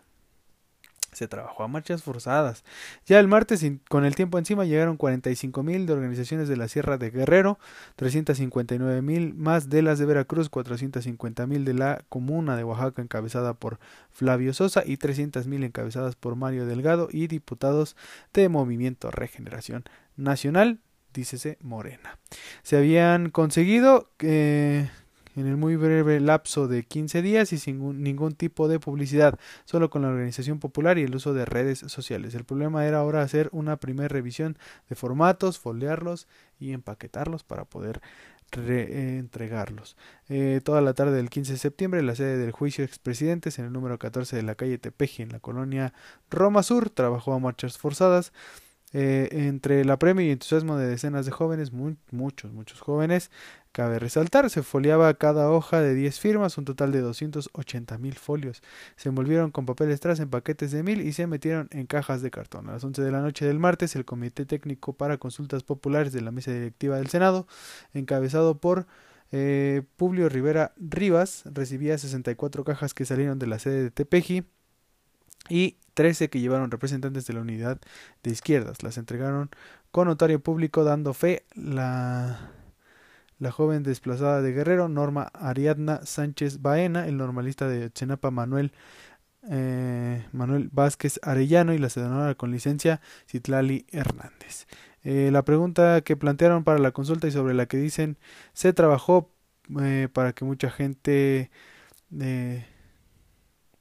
se 1.11 1.27
trabajó 1.27 1.63
a 1.63 1.67
marchas 1.67 2.03
forzadas. 2.03 2.63
Ya 3.05 3.19
el 3.19 3.27
martes, 3.27 3.65
con 3.89 4.05
el 4.05 4.15
tiempo 4.15 4.37
encima, 4.37 4.65
llegaron 4.65 4.97
45 4.97 5.63
mil 5.63 5.85
de 5.85 5.93
organizaciones 5.93 6.47
de 6.47 6.57
la 6.57 6.67
Sierra 6.67 6.97
de 6.97 7.09
Guerrero, 7.09 7.59
359 7.95 9.01
mil 9.01 9.33
más 9.33 9.69
de 9.69 9.81
las 9.81 9.99
de 9.99 10.05
Veracruz, 10.05 10.49
450 10.49 11.47
mil 11.47 11.65
de 11.65 11.73
la 11.73 12.03
Comuna 12.09 12.55
de 12.55 12.63
Oaxaca 12.63 13.01
encabezada 13.01 13.53
por 13.53 13.79
Flavio 14.11 14.53
Sosa 14.53 14.83
y 14.85 14.97
300 14.97 15.47
mil 15.47 15.63
encabezadas 15.63 16.15
por 16.15 16.35
Mario 16.35 16.65
Delgado 16.65 17.09
y 17.11 17.27
diputados 17.27 17.95
de 18.33 18.49
Movimiento 18.49 19.11
Regeneración 19.11 19.83
Nacional, 20.15 20.79
dícese 21.13 21.57
Morena. 21.61 22.19
Se 22.63 22.77
habían 22.77 23.29
conseguido 23.29 24.11
eh, 24.19 24.89
en 25.37 25.47
el 25.47 25.55
muy 25.55 25.75
breve 25.75 26.19
lapso 26.19 26.67
de 26.67 26.83
15 26.83 27.21
días 27.21 27.53
y 27.53 27.57
sin 27.57 28.03
ningún 28.03 28.33
tipo 28.33 28.67
de 28.67 28.79
publicidad, 28.79 29.39
solo 29.65 29.89
con 29.89 30.01
la 30.01 30.09
organización 30.09 30.59
popular 30.59 30.97
y 30.97 31.03
el 31.03 31.15
uso 31.15 31.33
de 31.33 31.45
redes 31.45 31.79
sociales. 31.79 32.33
El 32.35 32.43
problema 32.43 32.85
era 32.85 32.97
ahora 32.97 33.21
hacer 33.21 33.49
una 33.51 33.77
primera 33.77 34.07
revisión 34.07 34.57
de 34.89 34.95
formatos, 34.95 35.59
foldearlos 35.59 36.27
y 36.59 36.73
empaquetarlos 36.73 37.43
para 37.43 37.65
poder 37.65 38.01
reentregarlos. 38.51 39.97
Eh, 40.29 40.61
toda 40.63 40.81
la 40.81 40.93
tarde 40.93 41.17
del 41.17 41.29
15 41.29 41.53
de 41.53 41.57
septiembre, 41.59 42.01
la 42.01 42.15
sede 42.15 42.37
del 42.37 42.51
juicio 42.51 42.81
de 42.81 42.87
expresidentes 42.87 43.59
en 43.59 43.65
el 43.65 43.73
número 43.73 43.99
14 43.99 44.35
de 44.35 44.43
la 44.43 44.55
calle 44.55 44.77
Tepeji, 44.77 45.23
en 45.23 45.29
la 45.29 45.39
colonia 45.39 45.93
Roma 46.29 46.63
Sur, 46.63 46.89
trabajó 46.89 47.33
a 47.33 47.39
marchas 47.39 47.77
forzadas. 47.77 48.31
Eh, 48.93 49.27
entre 49.31 49.83
la 49.83 49.99
premio 49.99 50.25
y 50.25 50.31
entusiasmo 50.31 50.77
de 50.77 50.87
decenas 50.87 51.25
de 51.25 51.31
jóvenes, 51.31 51.71
muchos, 51.73 52.53
muchos 52.53 52.79
jóvenes, 52.79 53.29
Cabe 53.77 53.99
resaltar, 53.99 54.49
se 54.49 54.63
foliaba 54.63 55.13
cada 55.13 55.51
hoja 55.51 55.81
de 55.81 55.93
10 55.93 56.19
firmas, 56.19 56.57
un 56.57 56.65
total 56.65 56.91
de 56.91 56.99
280 56.99 57.99
mil 57.99 58.15
folios. 58.15 58.63
Se 58.95 59.09
envolvieron 59.09 59.51
con 59.51 59.67
papel 59.67 59.95
strass 59.95 60.19
en 60.19 60.31
paquetes 60.31 60.71
de 60.71 60.81
mil 60.81 61.01
y 61.01 61.13
se 61.13 61.27
metieron 61.27 61.67
en 61.69 61.85
cajas 61.85 62.23
de 62.23 62.31
cartón. 62.31 62.69
A 62.69 62.71
las 62.71 62.83
11 62.83 63.03
de 63.03 63.11
la 63.11 63.21
noche 63.21 63.45
del 63.45 63.59
martes, 63.59 63.95
el 63.95 64.03
Comité 64.03 64.47
Técnico 64.47 64.93
para 64.93 65.19
Consultas 65.19 65.61
Populares 65.61 66.11
de 66.11 66.21
la 66.21 66.31
Mesa 66.31 66.51
Directiva 66.51 66.97
del 66.97 67.09
Senado, 67.09 67.45
encabezado 67.93 68.57
por 68.57 68.87
eh, 69.31 69.83
Publio 69.95 70.27
Rivera 70.27 70.73
Rivas, 70.77 71.43
recibía 71.45 71.99
64 71.99 72.63
cajas 72.63 72.95
que 72.95 73.05
salieron 73.05 73.37
de 73.37 73.45
la 73.45 73.59
sede 73.59 73.83
de 73.83 73.91
Tepeji 73.91 74.43
y 75.49 75.77
13 75.97 76.29
que 76.29 76.39
llevaron 76.39 76.69
representantes 76.69 77.25
de 77.25 77.33
la 77.33 77.41
unidad 77.41 77.79
de 78.21 78.29
izquierdas. 78.31 78.83
Las 78.83 78.99
entregaron 78.99 79.49
con 79.89 80.07
notario 80.07 80.39
público 80.39 80.83
dando 80.83 81.15
fe 81.15 81.43
la 81.55 82.51
la 83.39 83.51
joven 83.51 83.83
desplazada 83.83 84.41
de 84.41 84.51
Guerrero, 84.51 84.89
Norma 84.89 85.31
Ariadna 85.33 86.05
Sánchez 86.05 86.61
Baena, 86.61 87.07
el 87.07 87.17
normalista 87.17 87.67
de 87.67 87.91
Chenapa 87.91 88.31
Manuel 88.31 88.71
eh, 89.49 90.23
Manuel 90.33 90.69
Vázquez 90.71 91.19
Arellano 91.23 91.73
y 91.73 91.79
la 91.79 91.89
senadora 91.89 92.35
con 92.35 92.51
licencia 92.51 93.01
Citlali 93.27 93.87
Hernández. 93.91 94.67
Eh, 95.03 95.29
la 95.31 95.43
pregunta 95.43 96.01
que 96.01 96.15
plantearon 96.15 96.63
para 96.63 96.79
la 96.79 96.91
consulta 96.91 97.27
y 97.27 97.31
sobre 97.31 97.55
la 97.55 97.65
que 97.65 97.77
dicen 97.77 98.17
se 98.53 98.73
trabajó 98.73 99.31
eh, 99.81 100.09
para 100.13 100.33
que 100.33 100.45
mucha 100.45 100.69
gente 100.69 101.49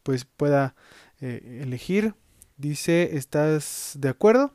pues 0.03 0.25
pueda 0.25 0.75
elegir. 1.21 2.15
Dice, 2.57 3.17
¿estás 3.17 3.97
de 3.99 4.09
acuerdo? 4.09 4.53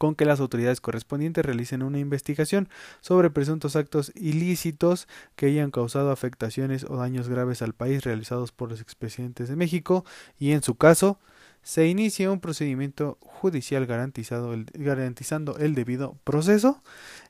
con 0.00 0.14
que 0.14 0.24
las 0.24 0.40
autoridades 0.40 0.80
correspondientes 0.80 1.44
realicen 1.44 1.82
una 1.82 1.98
investigación 1.98 2.70
sobre 3.02 3.28
presuntos 3.28 3.76
actos 3.76 4.12
ilícitos 4.14 5.06
que 5.36 5.44
hayan 5.44 5.70
causado 5.70 6.10
afectaciones 6.10 6.86
o 6.88 6.96
daños 6.96 7.28
graves 7.28 7.60
al 7.60 7.74
país 7.74 8.02
realizados 8.02 8.50
por 8.50 8.70
los 8.70 8.80
expresidentes 8.80 9.50
de 9.50 9.56
México 9.56 10.06
y 10.38 10.52
en 10.52 10.62
su 10.62 10.74
caso 10.76 11.18
se 11.62 11.86
inicia 11.86 12.30
un 12.30 12.40
procedimiento 12.40 13.18
judicial 13.20 13.86
garantizado 13.86 14.54
garantizando 14.74 15.56
el 15.58 15.74
debido 15.74 16.16
proceso. 16.24 16.82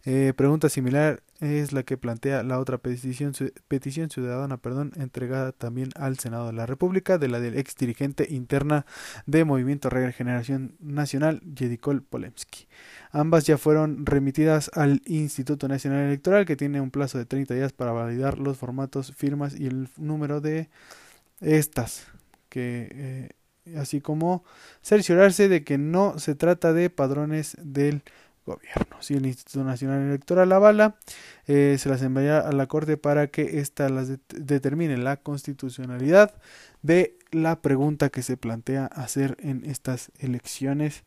Eh, 0.05 0.33
pregunta 0.35 0.69
similar 0.69 1.23
es 1.41 1.73
la 1.73 1.83
que 1.83 1.97
plantea 1.97 2.43
la 2.43 2.59
otra 2.59 2.79
petición, 2.79 3.33
petición 3.69 4.11
ciudadana 4.11 4.57
perdón, 4.57 4.93
entregada 4.97 5.53
también 5.53 5.91
al 5.97 6.19
Senado 6.19 6.47
de 6.47 6.53
la 6.53 6.67
República 6.67 7.19
de 7.19 7.29
la 7.29 7.41
del 7.41 7.59
ex 7.59 7.77
dirigente 7.77 8.27
interna 8.31 8.87
de 9.27 9.45
Movimiento 9.45 9.91
Regeneración 9.91 10.77
Nacional, 10.81 11.41
Yedikol 11.55 12.03
Polemski. 12.03 12.67
Ambas 13.11 13.47
ya 13.47 13.59
fueron 13.59 14.07
remitidas 14.07 14.71
al 14.75 15.03
Instituto 15.07 15.69
Nacional 15.69 16.07
Electoral 16.07 16.47
que 16.47 16.57
tiene 16.57 16.81
un 16.81 16.91
plazo 16.91 17.19
de 17.19 17.27
30 17.27 17.55
días 17.55 17.73
para 17.73 17.93
validar 17.93 18.39
los 18.39 18.57
formatos, 18.57 19.13
firmas 19.15 19.59
y 19.59 19.67
el 19.67 19.89
número 19.97 20.41
de 20.41 20.69
estas 21.41 22.07
que 22.49 22.89
eh, 22.93 23.29
así 23.76 24.00
como 24.00 24.45
cerciorarse 24.83 25.49
de 25.49 25.64
que 25.64 25.79
no 25.79 26.19
se 26.19 26.35
trata 26.35 26.73
de 26.73 26.90
padrones 26.90 27.57
del 27.61 28.02
gobierno. 28.47 28.97
Si 29.00 29.14
el 29.14 29.26
Instituto 29.26 29.64
Nacional 29.64 30.02
Electoral 30.02 30.52
avala, 30.52 30.97
eh, 31.47 31.76
se 31.79 31.88
las 31.88 32.02
enviará 32.02 32.40
a 32.40 32.52
la 32.52 32.67
Corte 32.67 32.97
para 32.97 33.29
que 33.29 33.61
ésta 33.61 33.88
las 33.88 34.11
determine 34.29 34.97
la 34.97 35.17
constitucionalidad 35.17 36.35
de 36.83 37.17
la 37.31 37.61
pregunta 37.61 38.09
que 38.09 38.23
se 38.23 38.37
plantea 38.37 38.87
hacer 38.87 39.37
en 39.40 39.64
estas 39.64 40.11
elecciones. 40.19 41.05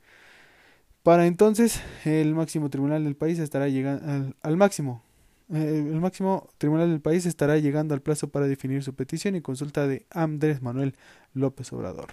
Para 1.01 1.27
entonces, 1.27 1.81
el 2.05 2.33
máximo 2.33 2.69
tribunal 2.69 3.03
del 3.03 3.15
país 3.15 3.39
estará 3.39 3.67
llegando 3.67 4.33
al 4.41 4.57
máximo 4.57 5.03
eh, 5.03 5.12
el 5.55 6.00
máximo 6.00 6.50
tribunal 6.57 6.89
del 6.89 7.01
país 7.01 7.25
estará 7.25 7.57
llegando 7.57 7.93
al 7.93 8.01
plazo 8.01 8.29
para 8.29 8.48
definir 8.48 8.83
su 8.83 8.95
petición 8.95 9.36
y 9.36 9.41
consulta 9.41 9.88
de 9.88 10.05
Andrés 10.10 10.62
Manuel 10.62 10.95
López 11.33 11.72
Obrador. 11.74 12.10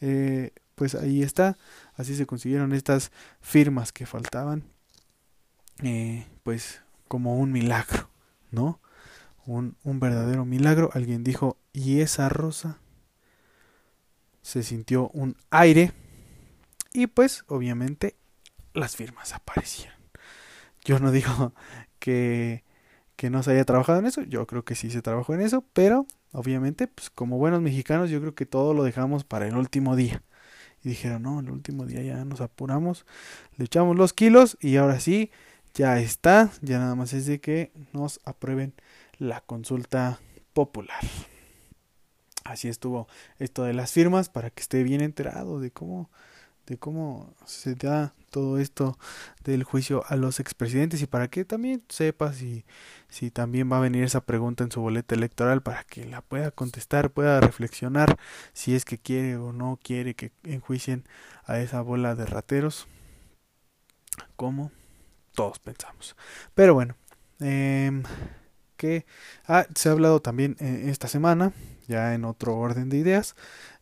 Eh, 0.00 0.52
pues 0.74 0.94
ahí 0.94 1.22
está, 1.22 1.58
así 1.96 2.14
se 2.14 2.26
consiguieron 2.26 2.72
estas 2.72 3.10
firmas 3.40 3.92
que 3.92 4.06
faltaban, 4.06 4.64
eh, 5.82 6.26
pues 6.44 6.82
como 7.08 7.36
un 7.36 7.50
milagro, 7.50 8.08
¿no? 8.52 8.80
Un, 9.44 9.76
un 9.82 9.98
verdadero 9.98 10.44
milagro. 10.44 10.90
Alguien 10.94 11.24
dijo, 11.24 11.56
¿y 11.72 12.00
esa 12.00 12.28
rosa? 12.28 12.78
Se 14.42 14.62
sintió 14.62 15.08
un 15.10 15.36
aire 15.50 15.92
y 16.92 17.06
pues 17.08 17.44
obviamente 17.48 18.16
las 18.72 18.96
firmas 18.96 19.34
aparecían. 19.34 19.94
Yo 20.84 20.98
no 21.00 21.10
digo 21.10 21.52
que, 21.98 22.64
que 23.18 23.30
no 23.30 23.42
se 23.42 23.50
haya 23.50 23.64
trabajado 23.64 23.98
en 23.98 24.06
eso, 24.06 24.22
yo 24.22 24.46
creo 24.46 24.64
que 24.64 24.76
sí 24.76 24.92
se 24.92 25.02
trabajó 25.02 25.34
en 25.34 25.40
eso, 25.40 25.64
pero 25.72 26.06
obviamente, 26.30 26.86
pues 26.86 27.10
como 27.10 27.36
buenos 27.36 27.60
mexicanos, 27.60 28.10
yo 28.10 28.20
creo 28.20 28.36
que 28.36 28.46
todo 28.46 28.74
lo 28.74 28.84
dejamos 28.84 29.24
para 29.24 29.48
el 29.48 29.56
último 29.56 29.96
día. 29.96 30.22
Y 30.84 30.90
dijeron, 30.90 31.24
no, 31.24 31.40
el 31.40 31.50
último 31.50 31.84
día 31.84 32.00
ya 32.00 32.24
nos 32.24 32.40
apuramos, 32.40 33.06
le 33.56 33.64
echamos 33.64 33.96
los 33.96 34.12
kilos 34.12 34.56
y 34.60 34.76
ahora 34.76 35.00
sí, 35.00 35.32
ya 35.74 35.98
está, 35.98 36.52
ya 36.62 36.78
nada 36.78 36.94
más 36.94 37.12
es 37.12 37.26
de 37.26 37.40
que 37.40 37.72
nos 37.92 38.20
aprueben 38.24 38.72
la 39.18 39.40
consulta 39.40 40.20
popular. 40.52 41.00
Así 42.44 42.68
estuvo 42.68 43.08
esto 43.40 43.64
de 43.64 43.74
las 43.74 43.90
firmas 43.90 44.28
para 44.28 44.50
que 44.50 44.62
esté 44.62 44.84
bien 44.84 45.00
enterado 45.00 45.58
de 45.58 45.72
cómo 45.72 46.08
de 46.68 46.78
cómo 46.78 47.34
se 47.46 47.74
da 47.74 48.14
todo 48.30 48.58
esto 48.58 48.98
del 49.44 49.64
juicio 49.64 50.04
a 50.08 50.16
los 50.16 50.40
expresidentes 50.40 51.02
y 51.02 51.06
para 51.06 51.28
que 51.28 51.44
también 51.44 51.82
sepa 51.88 52.32
si, 52.32 52.64
si 53.08 53.30
también 53.30 53.70
va 53.70 53.78
a 53.78 53.80
venir 53.80 54.04
esa 54.04 54.20
pregunta 54.20 54.64
en 54.64 54.72
su 54.72 54.80
boleta 54.80 55.14
electoral 55.14 55.62
para 55.62 55.84
que 55.84 56.04
la 56.04 56.22
pueda 56.22 56.50
contestar, 56.50 57.10
pueda 57.10 57.40
reflexionar 57.40 58.18
si 58.52 58.74
es 58.74 58.84
que 58.84 58.98
quiere 58.98 59.36
o 59.36 59.52
no 59.52 59.78
quiere 59.82 60.14
que 60.14 60.32
enjuicien 60.44 61.04
a 61.44 61.58
esa 61.58 61.80
bola 61.80 62.14
de 62.14 62.26
rateros 62.26 62.86
como 64.36 64.70
todos 65.34 65.58
pensamos. 65.58 66.16
Pero 66.54 66.74
bueno, 66.74 66.96
eh, 67.40 68.02
que 68.76 69.04
ah, 69.46 69.66
se 69.74 69.88
ha 69.88 69.92
hablado 69.92 70.20
también 70.20 70.56
eh, 70.60 70.86
esta 70.86 71.08
semana, 71.08 71.52
ya 71.88 72.14
en 72.14 72.24
otro 72.24 72.56
orden 72.56 72.88
de 72.88 72.98
ideas, 72.98 73.34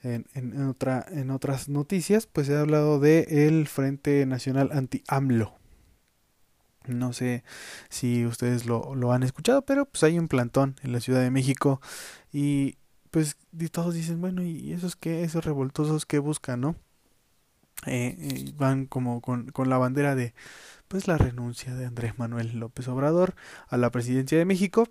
en, 0.02 0.26
en, 0.34 0.66
otra, 0.66 1.04
en 1.10 1.30
otras 1.30 1.68
noticias, 1.68 2.26
pues 2.26 2.48
ha 2.50 2.60
hablado 2.60 3.00
de 3.00 3.46
el 3.46 3.66
Frente 3.68 4.24
Nacional 4.24 4.70
Anti-AMLO. 4.72 5.54
No 6.86 7.12
sé 7.12 7.42
si 7.88 8.24
ustedes 8.26 8.64
lo, 8.66 8.94
lo, 8.94 9.12
han 9.12 9.22
escuchado, 9.22 9.62
pero 9.62 9.86
pues 9.86 10.04
hay 10.04 10.18
un 10.18 10.28
plantón 10.28 10.76
en 10.82 10.92
la 10.92 11.00
Ciudad 11.00 11.20
de 11.20 11.30
México 11.30 11.80
y 12.32 12.78
pues 13.10 13.36
todos 13.72 13.94
dicen, 13.94 14.20
bueno, 14.20 14.42
¿y 14.42 14.72
esos 14.72 14.94
qué? 14.96 15.24
Esos 15.24 15.44
revoltosos 15.44 16.06
que 16.06 16.18
buscan, 16.18 16.60
¿no? 16.60 16.76
Eh, 17.86 18.16
eh, 18.18 18.52
van 18.56 18.86
como 18.86 19.20
con, 19.20 19.50
con 19.50 19.68
la 19.68 19.78
bandera 19.78 20.14
de 20.14 20.34
pues 20.88 21.06
la 21.08 21.18
renuncia 21.18 21.74
de 21.74 21.86
Andrés 21.86 22.18
Manuel 22.18 22.58
López 22.58 22.88
Obrador 22.88 23.34
a 23.68 23.76
la 23.76 23.90
presidencia 23.90 24.38
de 24.38 24.44
México, 24.44 24.88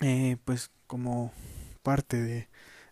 eh, 0.00 0.36
pues 0.44 0.70
como 0.86 1.32
parte 1.82 2.20
de, 2.20 2.48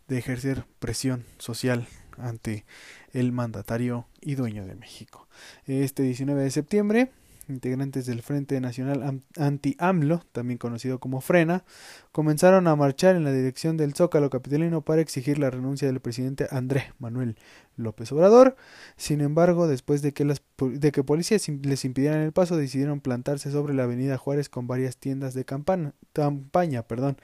ejercer 0.08 0.64
presión 0.78 1.24
social 1.36 1.86
ante 2.16 2.64
el 3.12 3.30
mandatario 3.30 4.06
y 4.20 4.36
dueño 4.36 4.66
de 4.66 4.74
México. 4.74 5.28
Este 5.66 6.02
19 6.02 6.42
de 6.42 6.50
septiembre 6.50 7.10
integrantes 7.48 8.06
del 8.06 8.22
Frente 8.22 8.60
Nacional 8.60 9.22
Anti-AMLO, 9.36 10.22
también 10.32 10.58
conocido 10.58 10.98
como 11.00 11.20
Frena, 11.20 11.64
comenzaron 12.12 12.66
a 12.66 12.76
marchar 12.76 13.16
en 13.16 13.24
la 13.24 13.32
dirección 13.32 13.76
del 13.76 13.94
Zócalo 13.94 14.30
Capitalino 14.30 14.82
para 14.82 15.00
exigir 15.00 15.38
la 15.38 15.50
renuncia 15.50 15.88
del 15.88 16.00
presidente 16.00 16.46
Andrés 16.50 16.84
Manuel 16.98 17.36
López 17.76 18.12
Obrador. 18.12 18.56
Sin 18.96 19.20
embargo, 19.20 19.66
después 19.66 20.02
de 20.02 20.12
que, 20.12 20.24
las, 20.24 20.42
de 20.58 20.92
que 20.92 21.02
policías 21.02 21.48
les 21.48 21.84
impidieran 21.84 22.20
el 22.20 22.32
paso, 22.32 22.56
decidieron 22.56 23.00
plantarse 23.00 23.50
sobre 23.50 23.74
la 23.74 23.84
avenida 23.84 24.18
Juárez 24.18 24.48
con 24.48 24.66
varias 24.66 24.96
tiendas 24.96 25.34
de 25.34 25.44
campaña 25.44 26.82
perdón. 26.82 27.16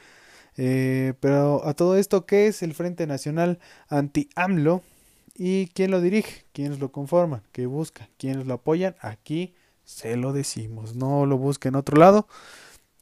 Eh, 0.56 1.14
pero 1.20 1.66
a 1.66 1.74
todo 1.74 1.96
esto, 1.96 2.26
¿qué 2.26 2.46
es 2.46 2.62
el 2.62 2.74
Frente 2.74 3.06
Nacional 3.06 3.58
Anti-AMLO? 3.88 4.82
¿Y 5.36 5.66
quién 5.68 5.90
lo 5.90 6.00
dirige? 6.00 6.44
¿Quiénes 6.52 6.78
lo 6.78 6.92
conforman? 6.92 7.42
¿Qué 7.52 7.66
busca? 7.66 8.08
¿Quiénes 8.18 8.46
lo 8.46 8.54
apoyan? 8.54 8.94
Aquí 9.00 9.54
se 9.84 10.16
lo 10.16 10.32
decimos. 10.32 10.94
No 10.94 11.26
lo 11.26 11.38
busque 11.38 11.68
en 11.68 11.74
otro 11.74 11.96
lado. 11.96 12.28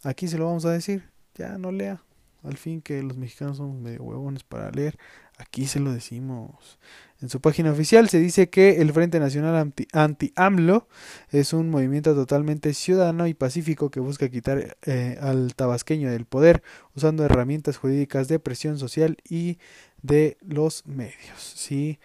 Aquí 0.03 0.29
se 0.29 0.38
lo 0.38 0.47
vamos 0.47 0.65
a 0.65 0.71
decir. 0.71 1.11
Ya 1.35 1.59
no 1.59 1.73
lea. 1.73 2.03
Al 2.43 2.57
fin 2.57 2.81
que 2.81 3.03
los 3.03 3.17
mexicanos 3.17 3.59
somos 3.59 3.79
medio 3.79 4.03
huevones 4.03 4.43
para 4.45 4.71
leer. 4.71 4.99
Aquí 5.38 5.67
se 5.67 5.79
lo 5.79 5.93
decimos. 5.93 6.79
En 7.22 7.28
su 7.28 7.40
página 7.40 7.70
oficial 7.70 8.08
se 8.08 8.18
dice 8.18 8.50
que 8.50 8.80
el 8.82 8.92
Frente 8.92 9.20
Nacional 9.20 9.72
Anti-AMLO 9.92 10.88
es 11.30 11.52
un 11.52 11.70
movimiento 11.70 12.16
totalmente 12.16 12.74
ciudadano 12.74 13.28
y 13.28 13.35
pacífico 13.35 13.92
que 13.92 14.00
busca 14.00 14.28
quitar 14.28 14.76
eh, 14.82 15.16
al 15.20 15.54
tabasqueño 15.54 16.11
del 16.11 16.24
poder 16.24 16.64
usando 16.96 17.24
herramientas 17.24 17.76
jurídicas 17.76 18.26
de 18.26 18.40
presión 18.40 18.76
social 18.76 19.18
y 19.28 19.58
de 20.02 20.37
los 20.40 20.85
medios. 20.85 21.38
Sí, 21.38 22.00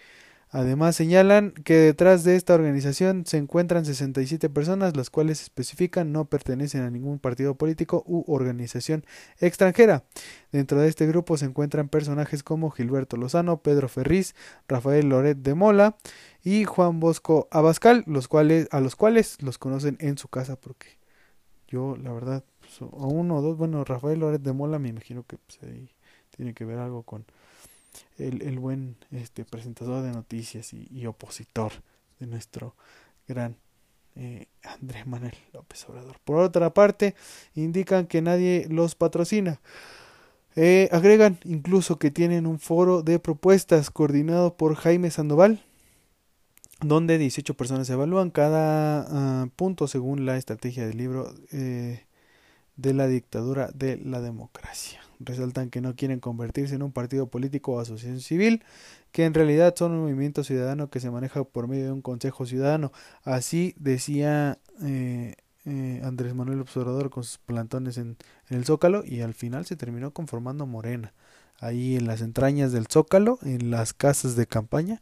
Además 0.50 0.96
señalan 0.96 1.52
que 1.52 1.76
detrás 1.76 2.24
de 2.24 2.38
esta 2.38 2.54
organización 2.54 3.26
se 3.26 3.38
encuentran 3.38 3.84
67 3.84 4.50
personas, 4.50 4.96
las 4.96 5.10
cuales 5.10 5.42
especifican 5.42 6.14
no 6.14 6.26
pertenecen 6.26 6.84
a 6.84 6.90
ningún 6.90 7.20
partido 7.20 7.56
político 7.56 8.04
u 8.06 8.24
organización 8.34 9.06
extranjera. 9.40 10.06
Dentro 10.54 10.80
de 10.80 10.88
este 10.88 11.06
grupo 11.06 11.36
se 11.36 11.46
encuentran 11.46 11.90
personajes 11.90 12.44
como 12.44 12.72
Gilberto 12.72 13.18
Lozano, 13.18 13.62
Pedro 13.62 13.90
Ferriz, 13.90 14.36
Rafael 14.70 15.10
Loret 15.10 15.38
de 15.38 15.54
Mola 15.54 15.98
y 16.44 16.64
Juan 16.64 17.02
Bosco 17.02 17.50
Abascal, 17.52 18.04
los 18.08 18.30
cuales, 18.30 18.70
a 18.72 18.80
los 18.80 18.96
cuales 18.96 19.42
los 19.42 19.58
conocen 19.58 19.98
en 20.00 20.18
su 20.18 20.30
casa 20.30 20.56
porque 20.56 20.98
yo 21.68 21.98
la 21.98 22.14
verdad 22.14 22.46
pues, 22.62 22.82
a 22.82 23.06
uno 23.06 23.38
o 23.38 23.42
dos, 23.42 23.58
bueno, 23.58 23.84
Rafael 23.84 24.20
Loret 24.20 24.42
de 24.42 24.54
Mola 24.54 24.80
me 24.80 24.88
imagino 24.90 25.24
que 25.24 25.38
pues, 25.38 25.60
tiene 26.36 26.54
que 26.54 26.64
ver 26.64 26.80
algo 26.80 27.04
con 27.04 27.26
el, 28.18 28.42
el 28.42 28.60
buen 28.60 28.98
este, 29.12 29.46
presentador 29.46 30.04
de 30.04 30.12
noticias 30.12 30.74
y, 30.74 31.06
opositor 31.06 31.72
de 32.20 32.28
nuestro 32.28 32.76
gran 33.28 33.58
eh, 34.16 34.48
Andrés 34.64 35.06
Manuel 35.06 35.36
López 35.54 35.88
Obrador. 35.90 36.18
Por 36.24 36.38
otra 36.38 36.74
parte, 36.74 37.16
indican 37.54 38.08
que 38.08 38.22
nadie 38.22 38.66
los 38.70 38.96
patrocina. 38.96 39.62
Eh, 40.56 40.90
agregan 40.92 41.38
incluso 41.46 42.00
que 42.00 42.10
tienen 42.10 42.48
un 42.48 42.58
foro 42.58 43.04
de 43.04 43.20
propuestas 43.20 43.92
coordinado 43.92 44.58
por 44.58 44.74
Jaime 44.76 45.12
Sandoval, 45.12 45.64
donde 46.82 47.20
18 47.20 47.54
personas 47.54 47.88
evalúan 47.92 48.32
cada 48.32 49.06
ah, 49.08 49.48
punto 49.56 49.88
según 49.88 50.26
la 50.26 50.36
estrategia 50.36 50.88
del 50.88 50.98
libro 50.98 51.32
eh, 51.52 52.07
de 52.78 52.94
la 52.94 53.08
dictadura 53.08 53.70
de 53.74 53.98
la 53.98 54.22
democracia. 54.22 55.02
Resaltan 55.20 55.70
que 55.70 55.82
no 55.82 55.96
quieren 55.96 56.20
convertirse 56.20 56.76
en 56.76 56.84
un 56.84 56.92
partido 56.92 57.28
político 57.28 57.74
o 57.74 57.80
asociación 57.80 58.22
civil, 58.22 58.63
que 59.12 59.26
en 59.26 59.34
realidad 59.34 59.74
son 59.76 59.94
un 59.94 60.02
movimiento 60.04 60.44
ciudadano 60.44 60.90
que 60.90 61.00
se 61.00 61.10
maneja 61.10 61.44
por 61.44 61.68
medio 61.68 61.86
de 61.86 61.92
un 61.92 62.04
consejo 62.04 62.46
ciudadano. 62.46 62.92
Así 63.24 63.74
decía 63.78 64.60
eh, 64.84 65.36
eh, 65.66 66.02
Andrés 66.04 66.36
Manuel 66.36 66.62
Observador 66.62 67.10
con 67.10 67.24
sus 67.24 67.40
plantones 67.40 67.98
en, 67.98 68.16
en, 68.50 68.58
el 68.58 68.66
Zócalo 68.66 69.04
y 69.04 69.22
al 69.22 69.34
final 69.34 69.66
se 69.66 69.76
terminó 69.76 70.12
conformando 70.12 70.68
Morena. 70.68 71.13
Ahí 71.60 71.96
en 71.96 72.06
las 72.06 72.22
entrañas 72.22 72.72
del 72.72 72.86
Zócalo, 72.86 73.40
en 73.42 73.72
las 73.72 73.94
casas 73.94 74.36
de 74.36 74.46
campaña, 74.46 75.02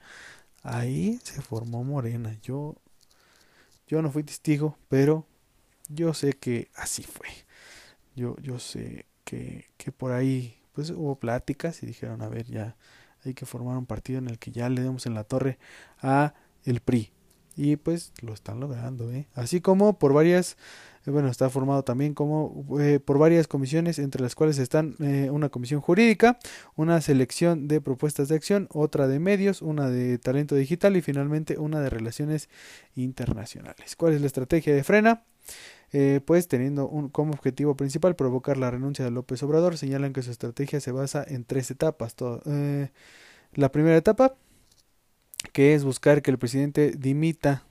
ahí 0.63 1.19
se 1.23 1.41
formó 1.41 1.83
Morena. 1.83 2.37
Yo, 2.41 2.75
yo 3.87 4.01
no 4.01 4.09
fui 4.11 4.23
testigo, 4.23 4.77
pero 4.87 5.25
yo 5.89 6.13
sé 6.13 6.33
que 6.33 6.69
así 6.73 7.03
fue. 7.03 7.27
Yo, 8.15 8.35
yo 8.41 8.59
sé 8.59 9.05
que, 9.23 9.65
que 9.77 9.91
por 9.91 10.11
ahí 10.11 10.57
pues 10.73 10.89
hubo 10.91 11.15
pláticas 11.15 11.81
y 11.83 11.85
dijeron, 11.85 12.21
a 12.21 12.27
ver, 12.27 12.45
ya 12.47 12.75
hay 13.23 13.33
que 13.33 13.45
formar 13.45 13.77
un 13.77 13.85
partido 13.85 14.19
en 14.19 14.27
el 14.27 14.37
que 14.39 14.51
ya 14.51 14.69
le 14.69 14.81
demos 14.81 15.05
en 15.05 15.13
la 15.13 15.23
torre 15.23 15.57
a 16.01 16.33
el 16.63 16.81
PRI. 16.81 17.11
Y 17.57 17.77
pues 17.77 18.11
lo 18.21 18.33
están 18.33 18.59
logrando, 18.59 19.11
¿eh? 19.11 19.27
Así 19.33 19.61
como 19.61 19.97
por 19.97 20.11
varias, 20.11 20.57
eh, 21.05 21.11
bueno, 21.11 21.29
está 21.29 21.49
formado 21.49 21.83
también 21.83 22.13
como 22.13 22.65
eh, 22.81 22.99
por 22.99 23.17
varias 23.17 23.47
comisiones, 23.47 23.97
entre 23.97 24.21
las 24.21 24.35
cuales 24.35 24.57
están 24.57 24.95
eh, 24.99 25.29
una 25.31 25.47
comisión 25.47 25.79
jurídica, 25.79 26.37
una 26.75 26.99
selección 26.99 27.69
de 27.69 27.79
propuestas 27.79 28.27
de 28.27 28.35
acción, 28.35 28.67
otra 28.73 29.07
de 29.07 29.19
medios, 29.19 29.61
una 29.61 29.89
de 29.89 30.17
talento 30.17 30.55
digital 30.55 30.97
y 30.97 31.01
finalmente 31.01 31.57
una 31.57 31.79
de 31.79 31.89
relaciones 31.89 32.49
internacionales. 32.93 33.95
¿Cuál 33.95 34.13
es 34.13 34.21
la 34.21 34.27
estrategia 34.27 34.75
de 34.75 34.83
Frena? 34.83 35.23
Eh, 35.91 36.19
pues 36.25 36.47
teniendo 36.47 36.87
un, 36.87 37.09
como 37.09 37.31
objetivo 37.33 37.77
principal 37.77 38.15
provocar 38.15 38.57
la 38.57 38.71
renuncia 38.71 39.05
de 39.05 39.11
López 39.11 39.41
Obrador, 39.43 39.77
señalan 39.77 40.13
que 40.13 40.23
su 40.23 40.31
estrategia 40.31 40.79
se 40.79 40.91
basa 40.91 41.23
en 41.27 41.45
tres 41.45 41.71
etapas. 41.71 42.15
Eh, 42.45 42.89
la 43.53 43.71
primera 43.71 43.95
etapa, 43.95 44.35
que 45.53 45.73
es 45.73 45.83
buscar 45.83 46.21
que 46.21 46.31
el 46.31 46.37
presidente 46.37 46.91
dimita 46.97 47.63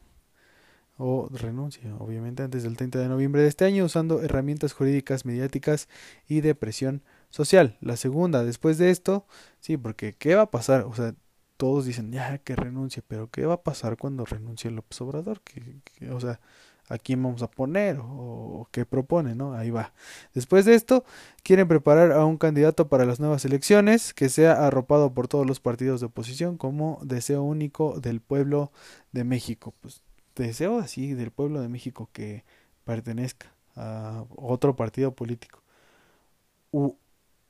o 0.96 1.28
renuncie, 1.30 1.90
obviamente, 1.98 2.42
antes 2.44 2.62
del 2.62 2.76
30 2.76 3.00
de 3.00 3.08
noviembre 3.08 3.42
de 3.42 3.48
este 3.48 3.64
año, 3.64 3.84
usando 3.84 4.22
herramientas 4.22 4.72
jurídicas, 4.72 5.24
mediáticas 5.24 5.88
y 6.28 6.40
de 6.40 6.54
presión 6.54 7.02
social. 7.30 7.76
La 7.80 7.96
segunda, 7.96 8.44
después 8.44 8.78
de 8.78 8.90
esto, 8.90 9.26
sí, 9.60 9.76
porque 9.76 10.14
¿qué 10.14 10.36
va 10.36 10.42
a 10.42 10.50
pasar? 10.50 10.82
O 10.82 10.94
sea, 10.94 11.14
todos 11.56 11.84
dicen, 11.84 12.12
ya 12.12 12.38
que 12.38 12.54
renuncie, 12.56 13.02
pero 13.06 13.28
¿qué 13.28 13.44
va 13.46 13.54
a 13.54 13.62
pasar 13.62 13.96
cuando 13.96 14.24
renuncie 14.24 14.70
López 14.70 15.00
Obrador? 15.00 15.40
que, 15.42 15.80
o 16.10 16.20
sea, 16.20 16.40
a 16.88 16.98
quién 16.98 17.22
vamos 17.22 17.42
a 17.42 17.50
poner 17.50 17.98
o, 18.00 18.68
qué 18.70 18.84
propone, 18.86 19.34
¿no? 19.34 19.54
Ahí 19.54 19.70
va. 19.70 19.92
Después 20.34 20.64
de 20.64 20.74
esto, 20.74 21.04
quieren 21.42 21.68
preparar 21.68 22.12
a 22.12 22.24
un 22.24 22.38
candidato 22.38 22.88
para 22.88 23.04
las 23.04 23.20
nuevas 23.20 23.44
elecciones 23.44 24.14
que 24.14 24.28
sea 24.28 24.66
arropado 24.66 25.12
por 25.14 25.28
todos 25.28 25.46
los 25.46 25.60
partidos 25.60 26.00
de 26.00 26.06
oposición 26.06 26.56
como 26.56 26.98
deseo 27.02 27.42
único 27.42 28.00
del 28.00 28.20
pueblo 28.20 28.72
de 29.12 29.24
México. 29.24 29.74
Pues 29.80 30.02
deseo 30.34 30.78
así 30.78 31.14
del 31.14 31.30
pueblo 31.30 31.60
de 31.60 31.68
México 31.68 32.08
que 32.12 32.44
pertenezca 32.84 33.54
a 33.76 34.24
otro 34.36 34.76
partido 34.76 35.14
político 35.14 35.62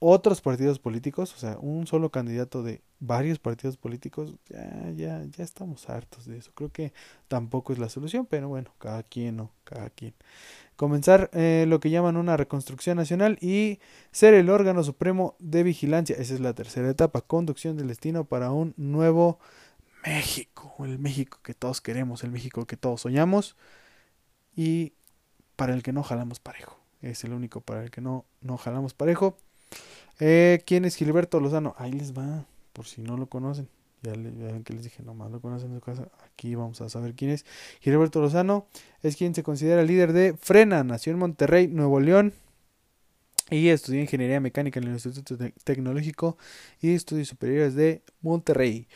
otros 0.07 0.43
partidos 0.43 0.79
políticos, 0.79 1.33
o 1.35 1.39
sea, 1.39 1.57
un 1.59 1.87
solo 1.87 2.11
candidato 2.11 2.63
de 2.63 2.83
varios 3.01 3.39
partidos 3.39 3.79
políticos, 3.79 4.35
ya, 4.51 4.91
ya, 4.95 5.25
ya 5.25 5.43
estamos 5.43 5.89
hartos 5.89 6.27
de 6.27 6.37
eso. 6.37 6.53
Creo 6.55 6.71
que 6.71 6.93
tampoco 7.27 7.73
es 7.73 7.79
la 7.79 7.89
solución, 7.89 8.27
pero 8.27 8.51
bueno, 8.51 8.71
cada 8.79 9.03
quien, 9.03 9.37
¿no? 9.37 9.51
Cada 9.65 9.89
quien. 9.89 10.13
Comenzar 10.77 11.31
eh, 11.33 11.65
lo 11.69 11.81
que 11.81 11.89
llaman 11.89 12.19
una 12.19 12.37
reconstrucción 12.37 12.99
nacional 12.99 13.39
y 13.41 13.79
ser 14.13 14.35
el 14.35 14.51
órgano 14.51 14.85
supremo 14.85 15.37
de 15.39 15.63
vigilancia. 15.63 16.17
Esa 16.19 16.35
es 16.35 16.41
la 16.41 16.53
tercera 16.53 16.91
etapa, 16.91 17.23
conducción 17.23 17.79
del 17.79 17.89
destino 17.89 18.25
para 18.25 18.51
un 18.51 18.75
nuevo 18.77 19.39
México, 20.05 20.75
el 20.81 20.99
México 20.99 21.41
que 21.43 21.55
todos 21.55 21.81
queremos, 21.81 22.25
el 22.25 22.31
México 22.31 22.67
que 22.67 22.77
todos 22.77 23.01
soñamos 23.01 23.57
y 24.55 24.93
para 25.57 25.73
el 25.73 25.83
que 25.83 25.95
no 25.95 26.03
jalamos 26.03 26.41
parejo. 26.41 26.79
Es 27.01 27.25
el 27.25 27.33
único 27.33 27.63
para 27.63 27.85
el 27.85 27.91
que 27.91 28.03
no, 28.03 28.27
no 28.43 28.59
jalamos 28.59 28.93
parejo. 28.93 29.39
Eh, 30.21 30.63
¿Quién 30.67 30.85
es 30.85 30.97
Gilberto 30.97 31.41
Lozano? 31.41 31.75
Ahí 31.79 31.93
les 31.93 32.13
va, 32.13 32.47
por 32.73 32.87
si 32.87 33.03
no 33.03 33.17
lo 33.17 33.27
conocen. 33.27 33.69
Ya, 34.03 34.13
ven 34.13 34.65
que 34.65 34.75
les 34.75 34.85
dije, 34.85 35.03
nomás 35.03 35.31
lo 35.31 35.41
conocen 35.41 35.71
en 35.71 35.77
su 35.77 35.81
casa. 35.81 36.09
Aquí 36.25 36.55
vamos 36.55 36.81
a 36.81 36.89
saber 36.89 37.15
quién 37.15 37.31
es. 37.31 37.47
Gilberto 37.81 38.21
Lozano 38.21 38.67
es 39.03 39.17
quien 39.17 39.35
se 39.35 39.43
considera 39.43 39.83
líder 39.83 40.13
de 40.13 40.35
Frena. 40.35 40.85
Nació 40.85 41.13
en 41.13 41.19
Monterrey, 41.19 41.69
Nuevo 41.69 42.01
León. 42.01 42.35
Y 43.51 43.69
estudió 43.69 44.01
ingeniería 44.01 44.41
mecánica 44.41 44.81
en 44.81 44.87
el 44.87 44.93
Instituto 44.95 45.37
Tecnológico 45.65 46.39
y 46.81 46.95
Estudios 46.95 47.29
Superiores 47.29 47.75
de 47.75 48.03
Monterrey. 48.21 48.89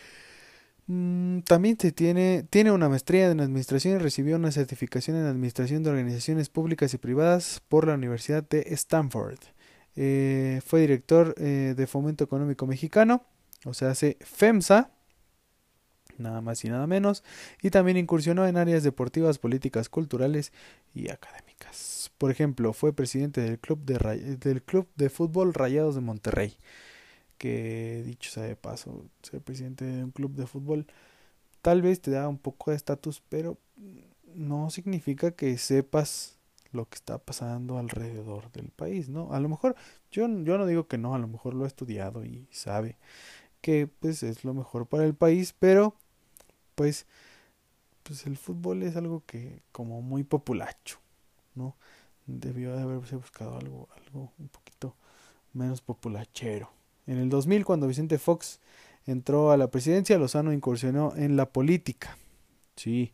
Mm, 0.86 1.40
también 1.40 1.78
se 1.78 1.92
tiene, 1.92 2.46
tiene 2.48 2.72
una 2.72 2.88
maestría 2.88 3.30
en 3.30 3.40
administración 3.40 3.96
y 3.96 3.98
recibió 3.98 4.36
una 4.36 4.50
certificación 4.50 5.16
en 5.18 5.26
administración 5.26 5.82
de 5.82 5.90
organizaciones 5.90 6.48
públicas 6.48 6.94
y 6.94 6.98
privadas 6.98 7.60
por 7.68 7.86
la 7.86 7.94
Universidad 7.94 8.42
de 8.48 8.60
Stanford. 8.70 9.38
Eh, 10.00 10.60
fue 10.64 10.82
director 10.82 11.34
eh, 11.38 11.74
de 11.76 11.86
Fomento 11.88 12.22
Económico 12.22 12.68
Mexicano, 12.68 13.24
o 13.64 13.74
sea, 13.74 13.90
hace 13.90 14.16
FEMSA, 14.20 14.92
nada 16.18 16.40
más 16.40 16.64
y 16.64 16.68
nada 16.68 16.86
menos, 16.86 17.24
y 17.62 17.70
también 17.70 17.96
incursionó 17.96 18.46
en 18.46 18.56
áreas 18.56 18.84
deportivas, 18.84 19.40
políticas, 19.40 19.88
culturales 19.88 20.52
y 20.94 21.10
académicas. 21.10 22.12
Por 22.16 22.30
ejemplo, 22.30 22.72
fue 22.72 22.92
presidente 22.92 23.40
del 23.40 23.58
club 23.58 23.80
de, 23.84 24.36
del 24.38 24.62
club 24.62 24.86
de 24.94 25.10
fútbol 25.10 25.52
Rayados 25.52 25.96
de 25.96 26.00
Monterrey, 26.00 26.56
que 27.36 28.04
dicho 28.06 28.30
sea 28.30 28.44
de 28.44 28.54
paso, 28.54 29.04
ser 29.22 29.40
presidente 29.40 29.84
de 29.84 30.04
un 30.04 30.12
club 30.12 30.36
de 30.36 30.46
fútbol 30.46 30.86
tal 31.60 31.82
vez 31.82 32.00
te 32.00 32.12
da 32.12 32.28
un 32.28 32.38
poco 32.38 32.70
de 32.70 32.76
estatus, 32.76 33.20
pero 33.28 33.58
no 34.32 34.70
significa 34.70 35.32
que 35.32 35.58
sepas 35.58 36.37
lo 36.72 36.88
que 36.88 36.96
está 36.96 37.18
pasando 37.18 37.78
alrededor 37.78 38.50
del 38.52 38.70
país, 38.70 39.08
¿no? 39.08 39.32
A 39.32 39.40
lo 39.40 39.48
mejor, 39.48 39.76
yo, 40.10 40.26
yo 40.26 40.58
no 40.58 40.66
digo 40.66 40.86
que 40.86 40.98
no, 40.98 41.14
a 41.14 41.18
lo 41.18 41.28
mejor 41.28 41.54
lo 41.54 41.64
ha 41.64 41.66
estudiado 41.66 42.24
y 42.24 42.46
sabe 42.50 42.96
que 43.60 43.86
pues 43.86 44.22
es 44.22 44.44
lo 44.44 44.54
mejor 44.54 44.86
para 44.86 45.04
el 45.04 45.14
país, 45.14 45.54
pero 45.58 45.94
pues, 46.74 47.06
pues 48.02 48.26
el 48.26 48.36
fútbol 48.36 48.82
es 48.82 48.96
algo 48.96 49.22
que 49.26 49.62
como 49.72 50.02
muy 50.02 50.24
populacho, 50.24 50.98
¿no? 51.54 51.76
Debió 52.26 52.76
de 52.76 52.82
haberse 52.82 53.16
buscado 53.16 53.56
algo, 53.58 53.88
algo 53.96 54.32
un 54.38 54.48
poquito 54.48 54.94
menos 55.52 55.80
populachero. 55.80 56.70
En 57.06 57.18
el 57.18 57.30
2000, 57.30 57.64
cuando 57.64 57.86
Vicente 57.86 58.18
Fox 58.18 58.60
entró 59.06 59.50
a 59.50 59.56
la 59.56 59.70
presidencia, 59.70 60.18
Lozano 60.18 60.52
incursionó 60.52 61.14
en 61.16 61.36
la 61.36 61.50
política. 61.50 62.16
Sí, 62.76 63.12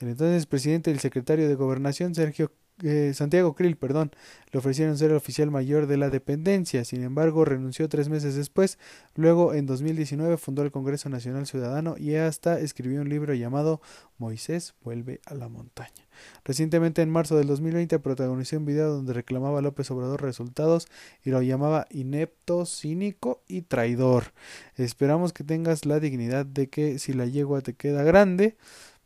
el 0.00 0.08
entonces 0.08 0.46
presidente 0.46 0.90
y 0.90 0.94
el 0.94 1.00
secretario 1.00 1.48
de 1.48 1.54
Gobernación, 1.54 2.14
Sergio 2.14 2.50
eh, 2.82 3.12
Santiago 3.14 3.54
Krill, 3.54 3.76
perdón, 3.76 4.10
le 4.50 4.58
ofrecieron 4.58 4.98
ser 4.98 5.10
el 5.10 5.16
oficial 5.16 5.50
mayor 5.50 5.86
de 5.86 5.96
la 5.96 6.10
dependencia, 6.10 6.84
sin 6.84 7.02
embargo 7.02 7.44
renunció 7.44 7.88
tres 7.88 8.08
meses 8.08 8.34
después, 8.34 8.78
luego 9.14 9.54
en 9.54 9.66
2019 9.66 10.36
fundó 10.36 10.62
el 10.62 10.72
Congreso 10.72 11.08
Nacional 11.08 11.46
Ciudadano 11.46 11.94
y 11.96 12.16
hasta 12.16 12.58
escribió 12.58 13.00
un 13.00 13.08
libro 13.08 13.32
llamado 13.34 13.80
Moisés 14.18 14.74
vuelve 14.82 15.20
a 15.26 15.34
la 15.34 15.48
montaña. 15.48 16.08
Recientemente 16.44 17.02
en 17.02 17.10
marzo 17.10 17.36
del 17.36 17.46
2020 17.46 17.98
protagonizó 17.98 18.56
un 18.56 18.64
video 18.64 18.92
donde 18.92 19.12
reclamaba 19.12 19.58
a 19.58 19.62
López 19.62 19.90
Obrador 19.90 20.22
resultados 20.22 20.86
y 21.24 21.30
lo 21.30 21.42
llamaba 21.42 21.86
inepto, 21.90 22.66
cínico 22.66 23.42
y 23.48 23.62
traidor. 23.62 24.32
Esperamos 24.76 25.32
que 25.32 25.44
tengas 25.44 25.86
la 25.86 26.00
dignidad 26.00 26.46
de 26.46 26.68
que 26.68 26.98
si 26.98 27.12
la 27.12 27.26
yegua 27.26 27.60
te 27.60 27.74
queda 27.74 28.02
grande, 28.02 28.56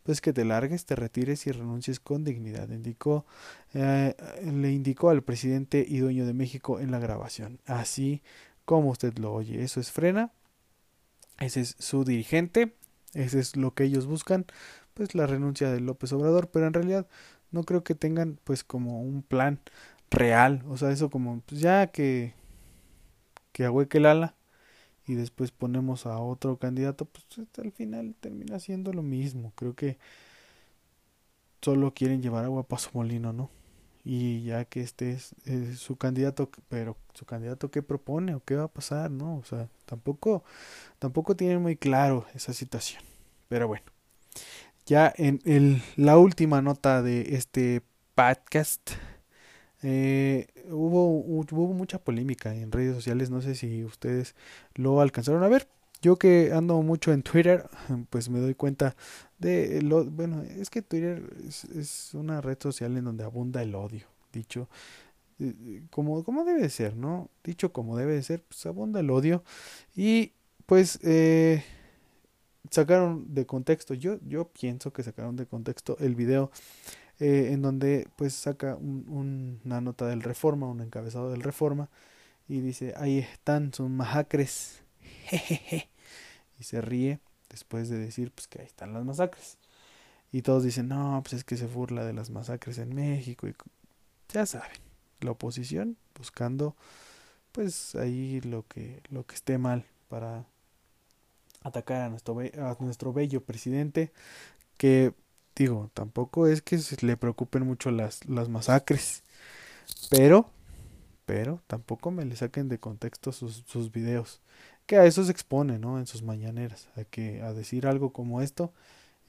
pues 0.08 0.22
que 0.22 0.32
te 0.32 0.46
largues, 0.46 0.86
te 0.86 0.96
retires 0.96 1.46
y 1.46 1.52
renuncies 1.52 2.00
con 2.00 2.24
dignidad, 2.24 2.70
indicó, 2.70 3.26
eh, 3.74 4.14
le 4.42 4.72
indicó 4.72 5.10
al 5.10 5.20
presidente 5.20 5.84
y 5.86 5.98
dueño 5.98 6.24
de 6.24 6.32
México 6.32 6.80
en 6.80 6.90
la 6.90 6.98
grabación. 6.98 7.60
Así 7.66 8.22
como 8.64 8.88
usted 8.88 9.18
lo 9.18 9.34
oye, 9.34 9.62
eso 9.62 9.80
es 9.80 9.92
frena, 9.92 10.32
ese 11.38 11.60
es 11.60 11.76
su 11.78 12.04
dirigente, 12.04 12.74
ese 13.12 13.38
es 13.38 13.54
lo 13.54 13.74
que 13.74 13.84
ellos 13.84 14.06
buscan, 14.06 14.46
pues 14.94 15.14
la 15.14 15.26
renuncia 15.26 15.70
de 15.70 15.80
López 15.80 16.10
Obrador, 16.14 16.48
pero 16.48 16.66
en 16.66 16.72
realidad 16.72 17.06
no 17.50 17.64
creo 17.64 17.84
que 17.84 17.94
tengan 17.94 18.40
pues 18.44 18.64
como 18.64 19.02
un 19.02 19.22
plan 19.22 19.60
real, 20.10 20.64
o 20.70 20.78
sea, 20.78 20.90
eso 20.90 21.10
como 21.10 21.42
pues 21.42 21.60
ya 21.60 21.88
que 21.88 22.32
que 23.52 23.66
ahueque 23.66 23.98
el 23.98 24.06
ala 24.06 24.37
y 25.08 25.14
después 25.14 25.50
ponemos 25.50 26.06
a 26.06 26.18
otro 26.18 26.58
candidato, 26.58 27.06
pues 27.06 27.24
al 27.58 27.72
final 27.72 28.14
termina 28.20 28.60
siendo 28.60 28.92
lo 28.92 29.02
mismo. 29.02 29.52
Creo 29.56 29.74
que, 29.74 29.98
solo 31.62 31.92
quieren 31.94 32.22
llevar 32.22 32.44
agua 32.44 32.66
a 32.68 32.78
su 32.78 32.90
molino, 32.94 33.32
¿no? 33.32 33.50
Y 34.04 34.42
ya 34.44 34.64
que 34.64 34.80
este 34.80 35.12
es, 35.12 35.34
su 35.78 35.96
candidato, 35.96 36.50
pero 36.68 36.96
su 37.14 37.26
candidato 37.26 37.70
qué 37.70 37.82
propone 37.82 38.34
o 38.34 38.42
qué 38.44 38.56
va 38.56 38.64
a 38.64 38.68
pasar, 38.68 39.10
¿no? 39.10 39.36
O 39.36 39.44
sea, 39.44 39.68
tampoco, 39.86 40.44
tampoco 40.98 41.36
tienen 41.36 41.60
muy 41.60 41.76
claro 41.76 42.26
esa 42.34 42.52
situación. 42.52 43.02
Pero 43.48 43.68
bueno, 43.68 43.84
ya 44.86 45.12
en 45.16 45.40
el, 45.44 45.82
la 45.96 46.16
última 46.18 46.62
nota 46.62 47.02
de 47.02 47.34
este 47.34 47.82
podcast, 48.14 48.92
eh, 49.82 50.46
hubo, 50.70 51.08
hubo 51.08 51.72
mucha 51.72 51.98
polémica 51.98 52.54
en 52.54 52.72
redes 52.72 52.94
sociales, 52.94 53.30
no 53.30 53.40
sé 53.42 53.54
si 53.54 53.84
ustedes 53.84 54.34
lo 54.74 55.00
alcanzaron 55.00 55.42
a 55.42 55.48
ver. 55.48 55.68
Yo 56.00 56.16
que 56.16 56.52
ando 56.52 56.80
mucho 56.82 57.12
en 57.12 57.22
Twitter, 57.22 57.68
pues 58.10 58.28
me 58.28 58.38
doy 58.38 58.54
cuenta 58.54 58.94
de 59.38 59.82
lo, 59.82 60.04
bueno, 60.04 60.42
es 60.42 60.70
que 60.70 60.82
Twitter 60.82 61.22
es, 61.76 62.14
una 62.14 62.40
red 62.40 62.58
social 62.60 62.96
en 62.96 63.04
donde 63.04 63.24
abunda 63.24 63.62
el 63.62 63.74
odio, 63.74 64.06
dicho 64.32 64.68
eh, 65.40 65.82
como, 65.90 66.24
como 66.24 66.44
debe 66.44 66.68
ser, 66.68 66.96
¿no? 66.96 67.30
Dicho 67.42 67.72
como 67.72 67.96
debe 67.96 68.14
de 68.14 68.22
ser, 68.22 68.42
pues 68.42 68.64
abunda 68.66 69.00
el 69.00 69.10
odio 69.10 69.42
y 69.96 70.32
pues 70.66 71.00
eh, 71.02 71.64
sacaron 72.70 73.34
de 73.34 73.46
contexto, 73.46 73.94
yo, 73.94 74.18
yo 74.26 74.48
pienso 74.48 74.92
que 74.92 75.02
sacaron 75.02 75.36
de 75.36 75.46
contexto 75.46 75.96
el 76.00 76.14
video 76.14 76.50
eh, 77.20 77.50
en 77.52 77.62
donde 77.62 78.08
pues 78.16 78.34
saca 78.34 78.76
un, 78.76 79.60
una 79.64 79.80
nota 79.80 80.06
del 80.06 80.22
Reforma, 80.22 80.68
un 80.68 80.80
encabezado 80.80 81.30
del 81.30 81.42
Reforma 81.42 81.88
y 82.48 82.60
dice, 82.60 82.94
ahí 82.96 83.18
están 83.18 83.74
sus 83.74 83.90
masacres, 83.90 84.82
jejeje, 85.26 85.88
y 86.58 86.64
se 86.64 86.80
ríe 86.80 87.20
después 87.50 87.88
de 87.88 87.98
decir 87.98 88.32
pues 88.32 88.48
que 88.48 88.60
ahí 88.60 88.66
están 88.66 88.92
las 88.94 89.04
masacres. 89.04 89.58
Y 90.32 90.42
todos 90.42 90.62
dicen, 90.64 90.88
no, 90.88 91.20
pues 91.22 91.34
es 91.34 91.44
que 91.44 91.56
se 91.56 91.66
burla 91.66 92.04
de 92.04 92.12
las 92.12 92.30
masacres 92.30 92.78
en 92.78 92.94
México 92.94 93.48
y 93.48 93.54
ya 94.32 94.44
saben, 94.46 94.78
la 95.20 95.32
oposición 95.32 95.96
buscando 96.16 96.76
pues 97.52 97.94
ahí 97.94 98.40
lo 98.42 98.66
que 98.68 99.02
lo 99.10 99.26
que 99.26 99.34
esté 99.34 99.58
mal 99.58 99.84
para 100.08 100.44
atacar 101.62 102.02
a 102.02 102.08
nuestro 102.08 102.38
a 102.38 102.76
nuestro 102.80 103.12
bello 103.12 103.42
presidente 103.42 104.12
que 104.76 105.14
digo, 105.58 105.90
tampoco 105.94 106.46
es 106.46 106.62
que 106.62 106.78
se 106.78 107.04
le 107.06 107.16
preocupen 107.16 107.66
mucho 107.66 107.90
las 107.90 108.26
las 108.28 108.48
masacres, 108.48 109.22
pero 110.10 110.50
pero 111.26 111.62
tampoco 111.66 112.10
me 112.10 112.24
le 112.24 112.36
saquen 112.36 112.68
de 112.68 112.78
contexto 112.80 113.32
sus, 113.32 113.64
sus 113.66 113.92
videos 113.92 114.40
que 114.86 114.96
a 114.96 115.04
eso 115.04 115.24
se 115.24 115.32
expone, 115.32 115.78
¿no? 115.78 115.98
En 115.98 116.06
sus 116.06 116.22
mañaneras, 116.22 116.88
a 116.96 117.04
que 117.04 117.42
a 117.42 117.52
decir 117.52 117.86
algo 117.86 118.12
como 118.12 118.40
esto 118.42 118.72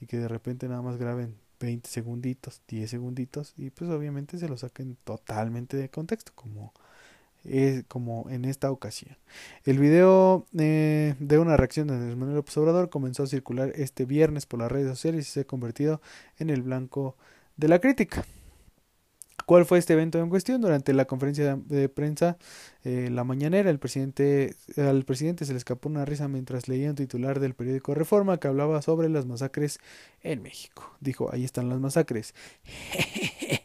y 0.00 0.06
que 0.06 0.18
de 0.18 0.28
repente 0.28 0.68
nada 0.68 0.82
más 0.82 0.96
graben 0.96 1.36
20 1.60 1.90
segunditos, 1.90 2.62
10 2.68 2.90
segunditos 2.90 3.54
y 3.58 3.70
pues 3.70 3.90
obviamente 3.90 4.38
se 4.38 4.48
lo 4.48 4.56
saquen 4.56 4.96
totalmente 5.04 5.76
de 5.76 5.90
contexto 5.90 6.32
como 6.34 6.72
como 7.88 8.28
en 8.30 8.44
esta 8.44 8.70
ocasión. 8.70 9.16
El 9.64 9.78
video 9.78 10.46
eh, 10.58 11.14
de 11.18 11.38
una 11.38 11.56
reacción 11.56 11.88
de 11.88 11.94
Andrés 11.94 12.16
Manuel 12.16 12.44
Obrador 12.56 12.90
comenzó 12.90 13.22
a 13.22 13.26
circular 13.26 13.72
este 13.74 14.04
viernes 14.04 14.46
por 14.46 14.60
las 14.60 14.70
redes 14.70 14.88
sociales 14.88 15.28
y 15.28 15.30
se 15.30 15.40
ha 15.40 15.44
convertido 15.44 16.00
en 16.38 16.50
el 16.50 16.62
blanco 16.62 17.16
de 17.56 17.68
la 17.68 17.78
crítica. 17.78 18.24
¿Cuál 19.46 19.64
fue 19.66 19.78
este 19.78 19.94
evento 19.94 20.20
en 20.20 20.28
cuestión? 20.28 20.60
Durante 20.60 20.92
la 20.92 21.06
conferencia 21.06 21.56
de 21.56 21.88
prensa, 21.88 22.38
eh, 22.84 23.08
la 23.10 23.24
mañanera, 23.24 23.70
el 23.70 23.80
presidente, 23.80 24.54
al 24.76 25.04
presidente 25.04 25.44
se 25.44 25.52
le 25.52 25.58
escapó 25.58 25.88
una 25.88 26.04
risa 26.04 26.28
mientras 26.28 26.68
leía 26.68 26.90
un 26.90 26.94
titular 26.94 27.40
del 27.40 27.54
periódico 27.54 27.94
Reforma 27.94 28.38
que 28.38 28.46
hablaba 28.46 28.80
sobre 28.80 29.08
las 29.08 29.26
masacres 29.26 29.80
en 30.22 30.42
México. 30.42 30.94
Dijo, 31.00 31.32
ahí 31.32 31.44
están 31.44 31.68
las 31.68 31.80
masacres. 31.80 32.32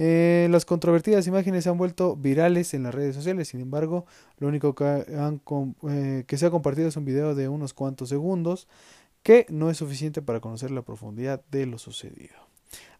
Eh, 0.00 0.46
las 0.52 0.64
controvertidas 0.64 1.26
imágenes 1.26 1.64
se 1.64 1.70
han 1.70 1.76
vuelto 1.76 2.14
virales 2.14 2.72
en 2.72 2.84
las 2.84 2.94
redes 2.94 3.16
sociales, 3.16 3.48
sin 3.48 3.60
embargo, 3.60 4.06
lo 4.38 4.46
único 4.46 4.72
que, 4.76 4.84
han, 4.84 5.42
eh, 5.90 6.24
que 6.24 6.38
se 6.38 6.46
ha 6.46 6.50
compartido 6.50 6.86
es 6.86 6.96
un 6.96 7.04
video 7.04 7.34
de 7.34 7.48
unos 7.48 7.74
cuantos 7.74 8.08
segundos 8.08 8.68
que 9.24 9.44
no 9.48 9.70
es 9.70 9.76
suficiente 9.76 10.22
para 10.22 10.38
conocer 10.38 10.70
la 10.70 10.82
profundidad 10.82 11.42
de 11.50 11.66
lo 11.66 11.78
sucedido. 11.78 12.36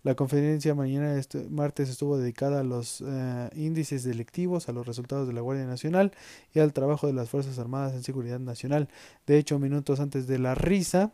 La 0.03 0.17
conferencia 0.17 0.75
mañana 0.75 1.17
este 1.19 1.49
martes 1.49 1.89
estuvo 1.89 2.19
dedicada 2.19 2.61
a 2.61 2.65
los 2.65 3.05
eh, 3.07 3.51
índices 3.55 4.03
delictivos, 4.03 4.69
a 4.69 4.73
los 4.73 4.87
resultados 4.87 5.29
de 5.29 5.35
la 5.35 5.41
Guardia 5.41 5.67
Nacional 5.67 6.13
y 6.53 6.59
al 6.59 6.73
trabajo 6.73 7.07
de 7.07 7.13
las 7.13 7.29
Fuerzas 7.29 7.61
Armadas 7.61 7.95
en 7.95 8.03
Seguridad 8.03 8.41
Nacional. 8.41 8.89
De 9.27 9.39
hecho, 9.39 9.61
minutos 9.61 10.01
antes 10.01 10.27
de 10.27 10.39
la 10.39 10.57
risa, 10.57 11.13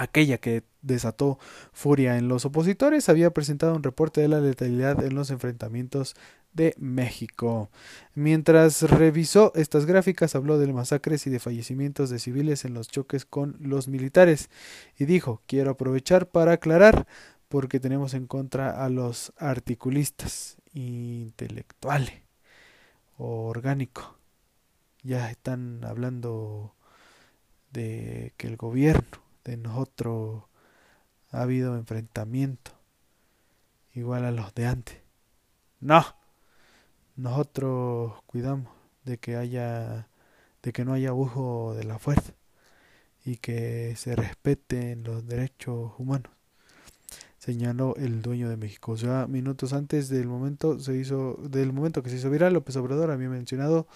aquella 0.00 0.38
que 0.38 0.64
desató 0.80 1.38
furia 1.72 2.16
en 2.16 2.26
los 2.26 2.46
opositores, 2.46 3.10
había 3.10 3.30
presentado 3.32 3.74
un 3.74 3.82
reporte 3.82 4.22
de 4.22 4.28
la 4.28 4.40
letalidad 4.40 5.04
en 5.04 5.14
los 5.14 5.30
enfrentamientos 5.30 6.16
de 6.54 6.74
México. 6.78 7.70
Mientras 8.14 8.80
revisó 8.82 9.52
estas 9.54 9.84
gráficas, 9.84 10.34
habló 10.34 10.58
de 10.58 10.72
masacres 10.72 11.26
y 11.26 11.30
de 11.30 11.38
fallecimientos 11.38 12.08
de 12.08 12.18
civiles 12.18 12.64
en 12.64 12.72
los 12.72 12.88
choques 12.88 13.26
con 13.26 13.56
los 13.60 13.88
militares 13.88 14.48
y 14.98 15.04
dijo, 15.04 15.42
quiero 15.46 15.72
aprovechar 15.72 16.30
para 16.30 16.52
aclarar 16.52 17.06
porque 17.50 17.78
tenemos 17.78 18.14
en 18.14 18.26
contra 18.26 18.82
a 18.82 18.88
los 18.88 19.34
articulistas 19.36 20.56
intelectuales 20.72 22.22
o 23.18 23.48
orgánico. 23.48 24.16
Ya 25.02 25.30
están 25.30 25.84
hablando 25.84 26.74
de 27.70 28.32
que 28.38 28.46
el 28.46 28.56
gobierno 28.56 29.29
de 29.44 29.56
nosotros 29.56 30.44
ha 31.30 31.42
habido 31.42 31.76
enfrentamiento 31.76 32.72
igual 33.94 34.24
a 34.24 34.30
los 34.30 34.54
de 34.54 34.66
antes. 34.66 34.98
No, 35.80 36.04
nosotros 37.16 38.22
cuidamos 38.26 38.72
de 39.04 39.18
que 39.18 39.36
haya 39.36 40.08
de 40.62 40.72
que 40.72 40.84
no 40.84 40.92
haya 40.92 41.10
abuso 41.10 41.74
de 41.74 41.84
la 41.84 41.98
fuerza 41.98 42.34
y 43.24 43.36
que 43.36 43.96
se 43.96 44.14
respeten 44.14 45.04
los 45.04 45.26
derechos 45.26 45.92
humanos 45.98 46.32
señaló 47.40 47.96
el 47.96 48.22
dueño 48.22 48.48
de 48.48 48.56
México. 48.56 48.92
O 48.92 48.96
sea, 48.96 49.26
minutos 49.26 49.72
antes 49.72 50.08
del 50.08 50.28
momento 50.28 50.78
se 50.78 50.96
hizo, 50.96 51.38
del 51.42 51.72
momento 51.72 52.02
que 52.02 52.10
se 52.10 52.16
hizo 52.16 52.30
viral, 52.30 52.52
López 52.52 52.76
Obrador 52.76 53.10
había 53.10 53.30
mencionado 53.30 53.88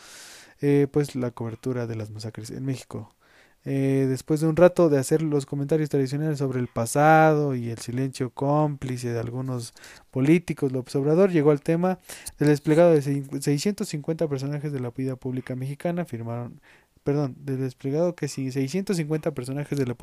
eh, 0.60 0.88
pues 0.90 1.14
la 1.14 1.30
cobertura 1.30 1.86
de 1.86 1.94
las 1.94 2.10
masacres 2.10 2.50
en 2.50 2.64
México. 2.64 3.14
Eh, 3.66 4.06
después 4.08 4.40
de 4.40 4.46
un 4.46 4.56
rato 4.56 4.90
de 4.90 4.98
hacer 4.98 5.22
los 5.22 5.46
comentarios 5.46 5.88
tradicionales 5.88 6.38
sobre 6.38 6.60
el 6.60 6.68
pasado 6.68 7.54
y 7.54 7.70
el 7.70 7.78
silencio 7.78 8.30
cómplice 8.30 9.12
de 9.12 9.20
algunos 9.20 9.72
políticos, 10.10 10.72
López 10.72 10.94
Obrador 10.96 11.30
llegó 11.30 11.50
al 11.50 11.62
tema 11.62 11.98
del 12.38 12.48
desplegado 12.48 12.92
de 12.92 13.00
650 13.00 14.28
personajes 14.28 14.72
de 14.72 14.80
la 14.80 14.90
vida 14.90 15.16
pública 15.16 15.56
mexicana, 15.56 16.04
firmaron 16.04 16.60
perdón, 17.04 17.36
del 17.38 17.60
desplegado 17.60 18.16
que 18.16 18.28
si 18.28 18.50
650 18.50 19.32
personajes 19.32 19.78
de 19.78 19.86
la 19.86 19.94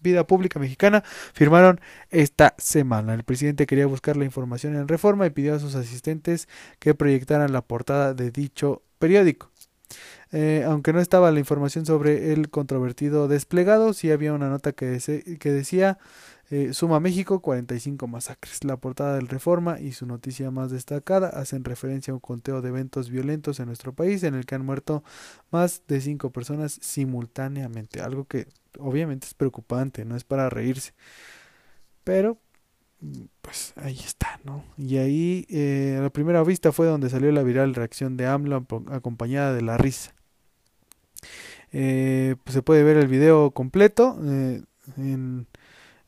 vida 0.00 0.26
pública 0.26 0.60
mexicana 0.60 1.02
firmaron 1.32 1.80
esta 2.10 2.54
semana. 2.58 3.14
El 3.14 3.24
presidente 3.24 3.66
quería 3.66 3.86
buscar 3.86 4.16
la 4.16 4.26
información 4.26 4.76
en 4.76 4.86
reforma 4.86 5.26
y 5.26 5.30
pidió 5.30 5.54
a 5.54 5.58
sus 5.58 5.74
asistentes 5.74 6.48
que 6.78 6.94
proyectaran 6.94 7.52
la 7.52 7.62
portada 7.62 8.12
de 8.12 8.30
dicho 8.30 8.82
periódico. 8.98 9.50
Eh, 10.36 10.64
aunque 10.66 10.92
no 10.92 10.98
estaba 10.98 11.30
la 11.30 11.38
información 11.38 11.86
sobre 11.86 12.32
el 12.32 12.50
controvertido 12.50 13.28
desplegado, 13.28 13.92
sí 13.92 14.10
había 14.10 14.32
una 14.32 14.48
nota 14.48 14.72
que, 14.72 14.86
decía 14.88 15.98
eh, 16.50 16.72
Suma 16.72 16.98
México 16.98 17.38
45 17.40 18.08
masacres. 18.08 18.64
La 18.64 18.76
portada 18.76 19.14
del 19.14 19.28
Reforma 19.28 19.78
y 19.78 19.92
su 19.92 20.06
noticia 20.06 20.50
más 20.50 20.72
destacada 20.72 21.28
hacen 21.28 21.62
referencia 21.62 22.10
a 22.10 22.14
un 22.14 22.20
conteo 22.20 22.62
de 22.62 22.70
eventos 22.70 23.10
violentos 23.10 23.60
en 23.60 23.66
nuestro 23.66 23.92
país 23.92 24.24
en 24.24 24.34
el 24.34 24.44
que 24.44 24.56
han 24.56 24.66
muerto 24.66 25.04
más 25.52 25.84
de 25.86 26.00
5 26.00 26.30
personas 26.30 26.80
simultáneamente. 26.82 28.00
Algo 28.00 28.24
que 28.24 28.48
obviamente 28.80 29.28
es 29.28 29.34
preocupante, 29.34 30.04
no 30.04 30.16
es 30.16 30.24
para 30.24 30.50
reírse. 30.50 30.94
Pero 32.02 32.38
pues 33.40 33.72
ahí 33.76 34.00
está, 34.00 34.40
¿no? 34.42 34.64
Y 34.76 34.96
ahí 34.96 35.46
eh, 35.48 35.96
a 35.98 36.02
la 36.02 36.10
primera 36.10 36.42
vista 36.42 36.72
fue 36.72 36.86
donde 36.86 37.08
salió 37.08 37.30
la 37.30 37.44
viral 37.44 37.74
reacción 37.76 38.16
de 38.16 38.26
AMLO 38.26 38.66
acompañada 38.90 39.54
de 39.54 39.62
la 39.62 39.76
risa. 39.76 40.13
Eh, 41.72 42.36
pues 42.44 42.54
se 42.54 42.62
puede 42.62 42.82
ver 42.84 42.96
el 42.96 43.08
video 43.08 43.50
completo 43.50 44.16
en 44.96 45.46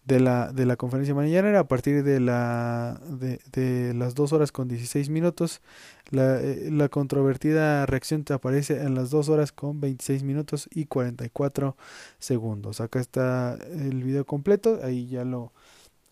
de 0.07 0.20
la, 0.20 0.52
de 0.52 0.66
la 0.66 0.76
conferencia 0.76 1.14
mañanera 1.14 1.61
a 1.61 1.68
partir 1.68 2.05
de, 2.05 2.20
la, 2.20 3.00
de, 3.09 3.40
de 3.52 3.92
las 3.92 4.14
2 4.14 4.33
horas 4.33 4.52
con 4.52 4.68
16 4.68 5.11
minutos. 5.11 5.62
La, 6.11 6.40
eh, 6.40 6.70
la 6.70 6.88
controvertida 6.88 7.85
reacción 7.87 8.22
te 8.22 8.33
aparece 8.33 8.83
en 8.83 8.94
las 8.94 9.11
2 9.11 9.29
horas 9.29 9.50
con 9.50 9.81
26 9.81 10.22
minutos 10.22 10.68
y 10.72 10.87
44 10.87 11.76
segundos. 12.20 12.81
Acá 12.81 13.00
está 13.00 13.59
el 13.72 14.05
video 14.05 14.24
completo, 14.24 14.79
ahí 14.85 15.09
ya 15.09 15.24
lo, 15.24 15.52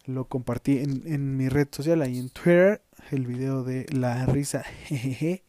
lo 0.06 0.24
compartí 0.26 0.78
en, 0.78 1.02
en 1.06 1.36
mi 1.36 1.48
red 1.48 1.68
social, 1.70 2.02
ahí 2.02 2.18
en 2.18 2.30
Twitter, 2.30 2.82
el 3.12 3.26
video 3.26 3.62
de 3.62 3.86
la 3.92 4.26
risa 4.26 4.64
jejeje, 4.86 5.44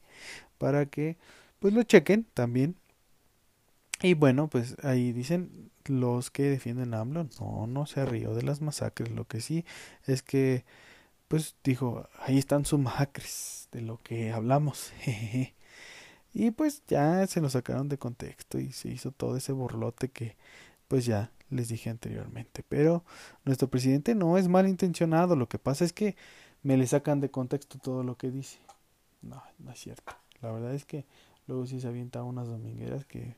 para 0.59 0.85
que 0.85 1.17
pues 1.59 1.73
lo 1.73 1.81
chequen 1.81 2.27
también. 2.35 2.75
Y 4.01 4.13
bueno, 4.13 4.49
pues 4.49 4.75
ahí 4.83 5.13
dicen 5.13 5.71
los 5.85 6.31
que 6.31 6.43
defienden 6.43 6.93
a 6.93 7.01
AMLO 7.01 7.27
no, 7.39 7.67
no 7.67 7.85
se 7.85 8.05
rió 8.05 8.33
de 8.33 8.43
las 8.43 8.61
masacres. 8.61 9.11
Lo 9.11 9.25
que 9.25 9.41
sí 9.41 9.65
es 10.05 10.21
que, 10.21 10.65
pues 11.27 11.55
dijo, 11.63 12.07
ahí 12.19 12.37
están 12.37 12.65
sus 12.65 12.79
masacres 12.79 13.69
de 13.71 13.81
lo 13.81 13.97
que 13.99 14.31
hablamos. 14.31 14.91
y 16.33 16.51
pues 16.51 16.83
ya 16.87 17.25
se 17.27 17.41
lo 17.41 17.49
sacaron 17.49 17.89
de 17.89 17.97
contexto 17.97 18.59
y 18.59 18.71
se 18.71 18.89
hizo 18.89 19.11
todo 19.11 19.37
ese 19.37 19.53
borlote 19.53 20.09
que, 20.09 20.35
pues 20.87 21.05
ya 21.05 21.31
les 21.49 21.69
dije 21.69 21.89
anteriormente. 21.89 22.63
Pero 22.67 23.03
nuestro 23.45 23.69
presidente 23.69 24.15
no 24.15 24.37
es 24.37 24.47
malintencionado. 24.47 25.35
Lo 25.35 25.47
que 25.47 25.59
pasa 25.59 25.85
es 25.85 25.93
que 25.93 26.15
me 26.63 26.77
le 26.77 26.87
sacan 26.87 27.21
de 27.21 27.31
contexto 27.31 27.79
todo 27.79 28.03
lo 28.03 28.17
que 28.17 28.31
dice. 28.31 28.59
No, 29.21 29.41
no 29.59 29.71
es 29.71 29.79
cierto. 29.79 30.13
La 30.41 30.51
verdad 30.51 30.73
es 30.73 30.85
que 30.85 31.05
luego 31.47 31.65
sí 31.65 31.79
se 31.79 31.87
avienta 31.87 32.23
unas 32.23 32.47
domingueras 32.47 33.05
que 33.05 33.35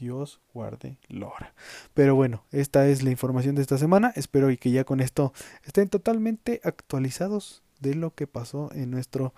Dios 0.00 0.40
guarde 0.54 0.98
Lora. 1.08 1.54
Pero 1.94 2.14
bueno, 2.14 2.44
esta 2.50 2.88
es 2.88 3.02
la 3.02 3.10
información 3.10 3.54
de 3.54 3.62
esta 3.62 3.78
semana. 3.78 4.12
Espero 4.16 4.50
y 4.50 4.56
que 4.56 4.70
ya 4.70 4.84
con 4.84 5.00
esto 5.00 5.32
estén 5.64 5.88
totalmente 5.88 6.60
actualizados 6.64 7.62
de 7.80 7.94
lo 7.94 8.14
que 8.14 8.26
pasó 8.26 8.70
en 8.72 8.90
nuestro 8.90 9.34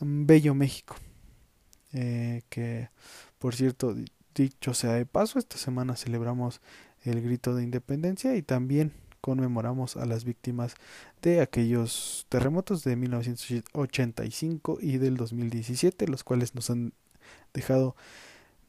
mm, 0.00 0.26
bello 0.26 0.54
México. 0.54 0.96
Eh, 1.92 2.42
que, 2.48 2.88
por 3.38 3.54
cierto, 3.54 3.94
dicho 4.34 4.74
sea 4.74 4.94
de 4.94 5.06
paso, 5.06 5.38
esta 5.38 5.58
semana 5.58 5.94
celebramos 5.96 6.60
el 7.04 7.20
grito 7.22 7.54
de 7.54 7.62
independencia 7.62 8.34
y 8.34 8.42
también 8.42 8.92
conmemoramos 9.20 9.96
a 9.96 10.06
las 10.06 10.24
víctimas 10.24 10.74
de 11.22 11.40
aquellos 11.40 12.26
terremotos 12.28 12.84
de 12.84 12.96
1985 12.96 14.78
y 14.80 14.98
del 14.98 15.16
2017, 15.16 16.08
los 16.08 16.24
cuales 16.24 16.54
nos 16.54 16.70
han 16.70 16.92
dejado 17.52 17.96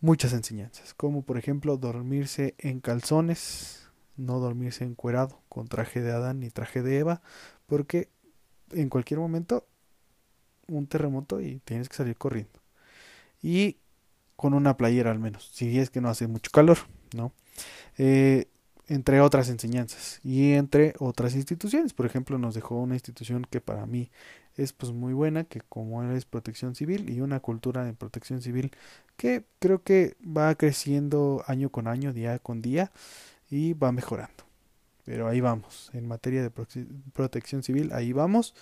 muchas 0.01 0.33
enseñanzas, 0.33 0.93
como 0.93 1.23
por 1.23 1.38
ejemplo 1.38 1.77
dormirse 1.77 2.55
en 2.57 2.79
calzones, 2.79 3.89
no 4.17 4.39
dormirse 4.39 4.83
encuerado 4.83 5.41
con 5.49 5.67
traje 5.67 6.01
de 6.01 6.12
Adán 6.12 6.39
ni 6.39 6.49
traje 6.49 6.81
de 6.81 6.97
Eva, 6.99 7.21
porque 7.65 8.09
en 8.71 8.89
cualquier 8.89 9.19
momento 9.19 9.67
un 10.67 10.88
terremoto 10.88 11.41
y 11.41 11.59
tienes 11.65 11.89
que 11.89 11.95
salir 11.95 12.15
corriendo. 12.15 12.59
Y 13.41 13.77
con 14.35 14.53
una 14.53 14.77
playera 14.77 15.12
al 15.12 15.19
menos, 15.19 15.49
si 15.53 15.79
es 15.79 15.89
que 15.89 16.01
no 16.01 16.09
hace 16.09 16.27
mucho 16.27 16.51
calor, 16.51 16.77
¿no? 17.15 17.33
Eh, 17.97 18.47
entre 18.88 19.21
otras 19.21 19.49
enseñanzas 19.49 20.19
y 20.23 20.53
entre 20.53 20.95
otras 20.99 21.35
instituciones. 21.35 21.93
Por 21.93 22.05
ejemplo, 22.05 22.38
nos 22.38 22.55
dejó 22.55 22.75
una 22.75 22.95
institución 22.95 23.45
que 23.49 23.62
para 23.62 23.85
mí 23.85 24.09
es 24.62 24.74
pues 24.74 24.91
muy 24.91 25.13
buena, 25.13 25.45
que 25.45 25.62
como 25.62 26.04
es 26.04 26.26
protección 26.26 26.76
civil 26.76 27.10
y 27.10 27.22
una 27.22 27.39
cultura 27.39 27.86
de 27.86 27.93
protección 27.93 28.41
civil 28.41 28.72
que 29.17 29.45
creo 29.60 29.84
que 29.84 30.17
va 30.26 30.54
creciendo 30.56 31.43
año 31.48 31.69
con 31.69 31.88
año, 31.88 32.13
día 32.13 32.39
con 32.39 32.62
día 32.62 32.91
y 33.50 33.74
va 33.74 33.91
mejorando. 33.91 34.43
Pero 35.06 35.28
ahí 35.28 35.41
vamos, 35.41 35.89
en 35.93 36.08
materia 36.08 36.43
de 36.43 36.52
protección 37.13 37.63
civil, 37.63 37.91
ahí 37.93 38.13
vamos. 38.13 38.54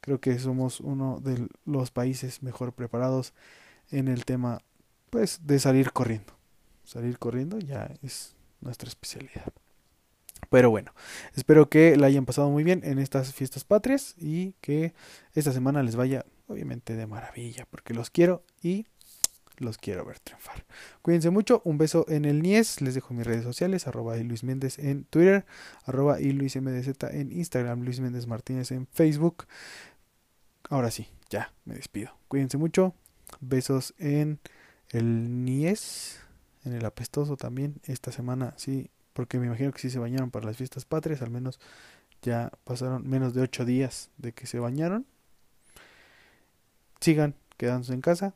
Creo 0.00 0.20
que 0.20 0.38
somos 0.38 0.80
uno 0.80 1.20
de 1.20 1.48
los 1.64 1.90
países 1.90 2.42
mejor 2.42 2.74
preparados 2.74 3.32
en 3.90 4.08
el 4.08 4.24
tema 4.24 4.60
pues 5.08 5.46
de 5.46 5.58
salir 5.60 5.92
corriendo. 5.92 6.34
Salir 6.84 7.18
corriendo 7.18 7.58
ya 7.58 7.90
es 8.02 8.36
nuestra 8.60 8.88
especialidad. 8.88 9.52
Pero 10.54 10.70
bueno, 10.70 10.94
espero 11.34 11.68
que 11.68 11.96
la 11.96 12.06
hayan 12.06 12.26
pasado 12.26 12.48
muy 12.48 12.62
bien 12.62 12.82
en 12.84 13.00
estas 13.00 13.34
fiestas 13.34 13.64
patrias 13.64 14.14
y 14.16 14.52
que 14.60 14.94
esta 15.32 15.50
semana 15.52 15.82
les 15.82 15.96
vaya 15.96 16.26
obviamente 16.46 16.94
de 16.94 17.08
maravilla, 17.08 17.66
porque 17.68 17.92
los 17.92 18.08
quiero 18.08 18.44
y 18.62 18.86
los 19.56 19.78
quiero 19.78 20.04
ver 20.04 20.20
triunfar. 20.20 20.64
Cuídense 21.02 21.30
mucho, 21.30 21.60
un 21.64 21.76
beso 21.76 22.06
en 22.08 22.24
el 22.24 22.40
Nies, 22.40 22.80
les 22.82 22.94
dejo 22.94 23.14
mis 23.14 23.26
redes 23.26 23.42
sociales, 23.42 23.88
arroba 23.88 24.16
y 24.16 24.22
Luis 24.22 24.44
Méndez 24.44 24.78
en 24.78 25.02
Twitter, 25.06 25.44
arroba 25.86 26.20
y 26.20 26.30
Luis 26.30 26.54
en 26.54 27.32
Instagram, 27.32 27.82
Luis 27.82 27.98
Méndez 27.98 28.28
Martínez 28.28 28.70
en 28.70 28.86
Facebook. 28.86 29.46
Ahora 30.70 30.92
sí, 30.92 31.08
ya, 31.30 31.52
me 31.64 31.74
despido. 31.74 32.16
Cuídense 32.28 32.58
mucho, 32.58 32.94
besos 33.40 33.92
en 33.98 34.38
el 34.90 35.44
Nies, 35.44 36.20
en 36.64 36.74
el 36.74 36.84
apestoso 36.84 37.36
también, 37.36 37.80
esta 37.82 38.12
semana 38.12 38.54
sí 38.56 38.92
porque 39.14 39.38
me 39.38 39.46
imagino 39.46 39.72
que 39.72 39.78
si 39.78 39.88
se 39.88 39.98
bañaron 39.98 40.30
para 40.30 40.44
las 40.44 40.58
fiestas 40.58 40.84
patrias, 40.84 41.22
al 41.22 41.30
menos 41.30 41.58
ya 42.20 42.50
pasaron 42.64 43.08
menos 43.08 43.32
de 43.32 43.40
ocho 43.40 43.64
días 43.64 44.10
de 44.18 44.32
que 44.32 44.46
se 44.46 44.58
bañaron. 44.58 45.06
Sigan 47.00 47.34
quedándose 47.56 47.94
en 47.94 48.00
casa 48.00 48.34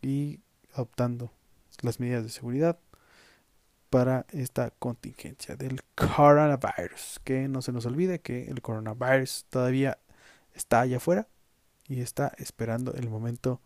y 0.00 0.40
adoptando 0.72 1.30
las 1.82 2.00
medidas 2.00 2.22
de 2.22 2.30
seguridad 2.30 2.78
para 3.90 4.26
esta 4.30 4.70
contingencia 4.70 5.56
del 5.56 5.82
coronavirus. 5.94 7.20
Que 7.24 7.48
no 7.48 7.62
se 7.62 7.72
nos 7.72 7.86
olvide 7.86 8.20
que 8.20 8.44
el 8.44 8.62
coronavirus 8.62 9.46
todavía 9.50 9.98
está 10.54 10.80
allá 10.80 10.98
afuera 10.98 11.28
y 11.88 12.00
está 12.00 12.32
esperando 12.38 12.94
el 12.94 13.08
momento 13.08 13.60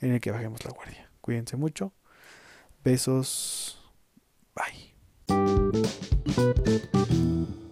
en 0.00 0.12
el 0.12 0.20
que 0.20 0.30
bajemos 0.30 0.64
la 0.64 0.72
guardia. 0.72 1.10
Cuídense 1.20 1.56
mucho. 1.56 1.92
Besos. 2.84 3.80
Bye. 4.54 4.95
Thank 5.84 7.12
you. 7.12 7.65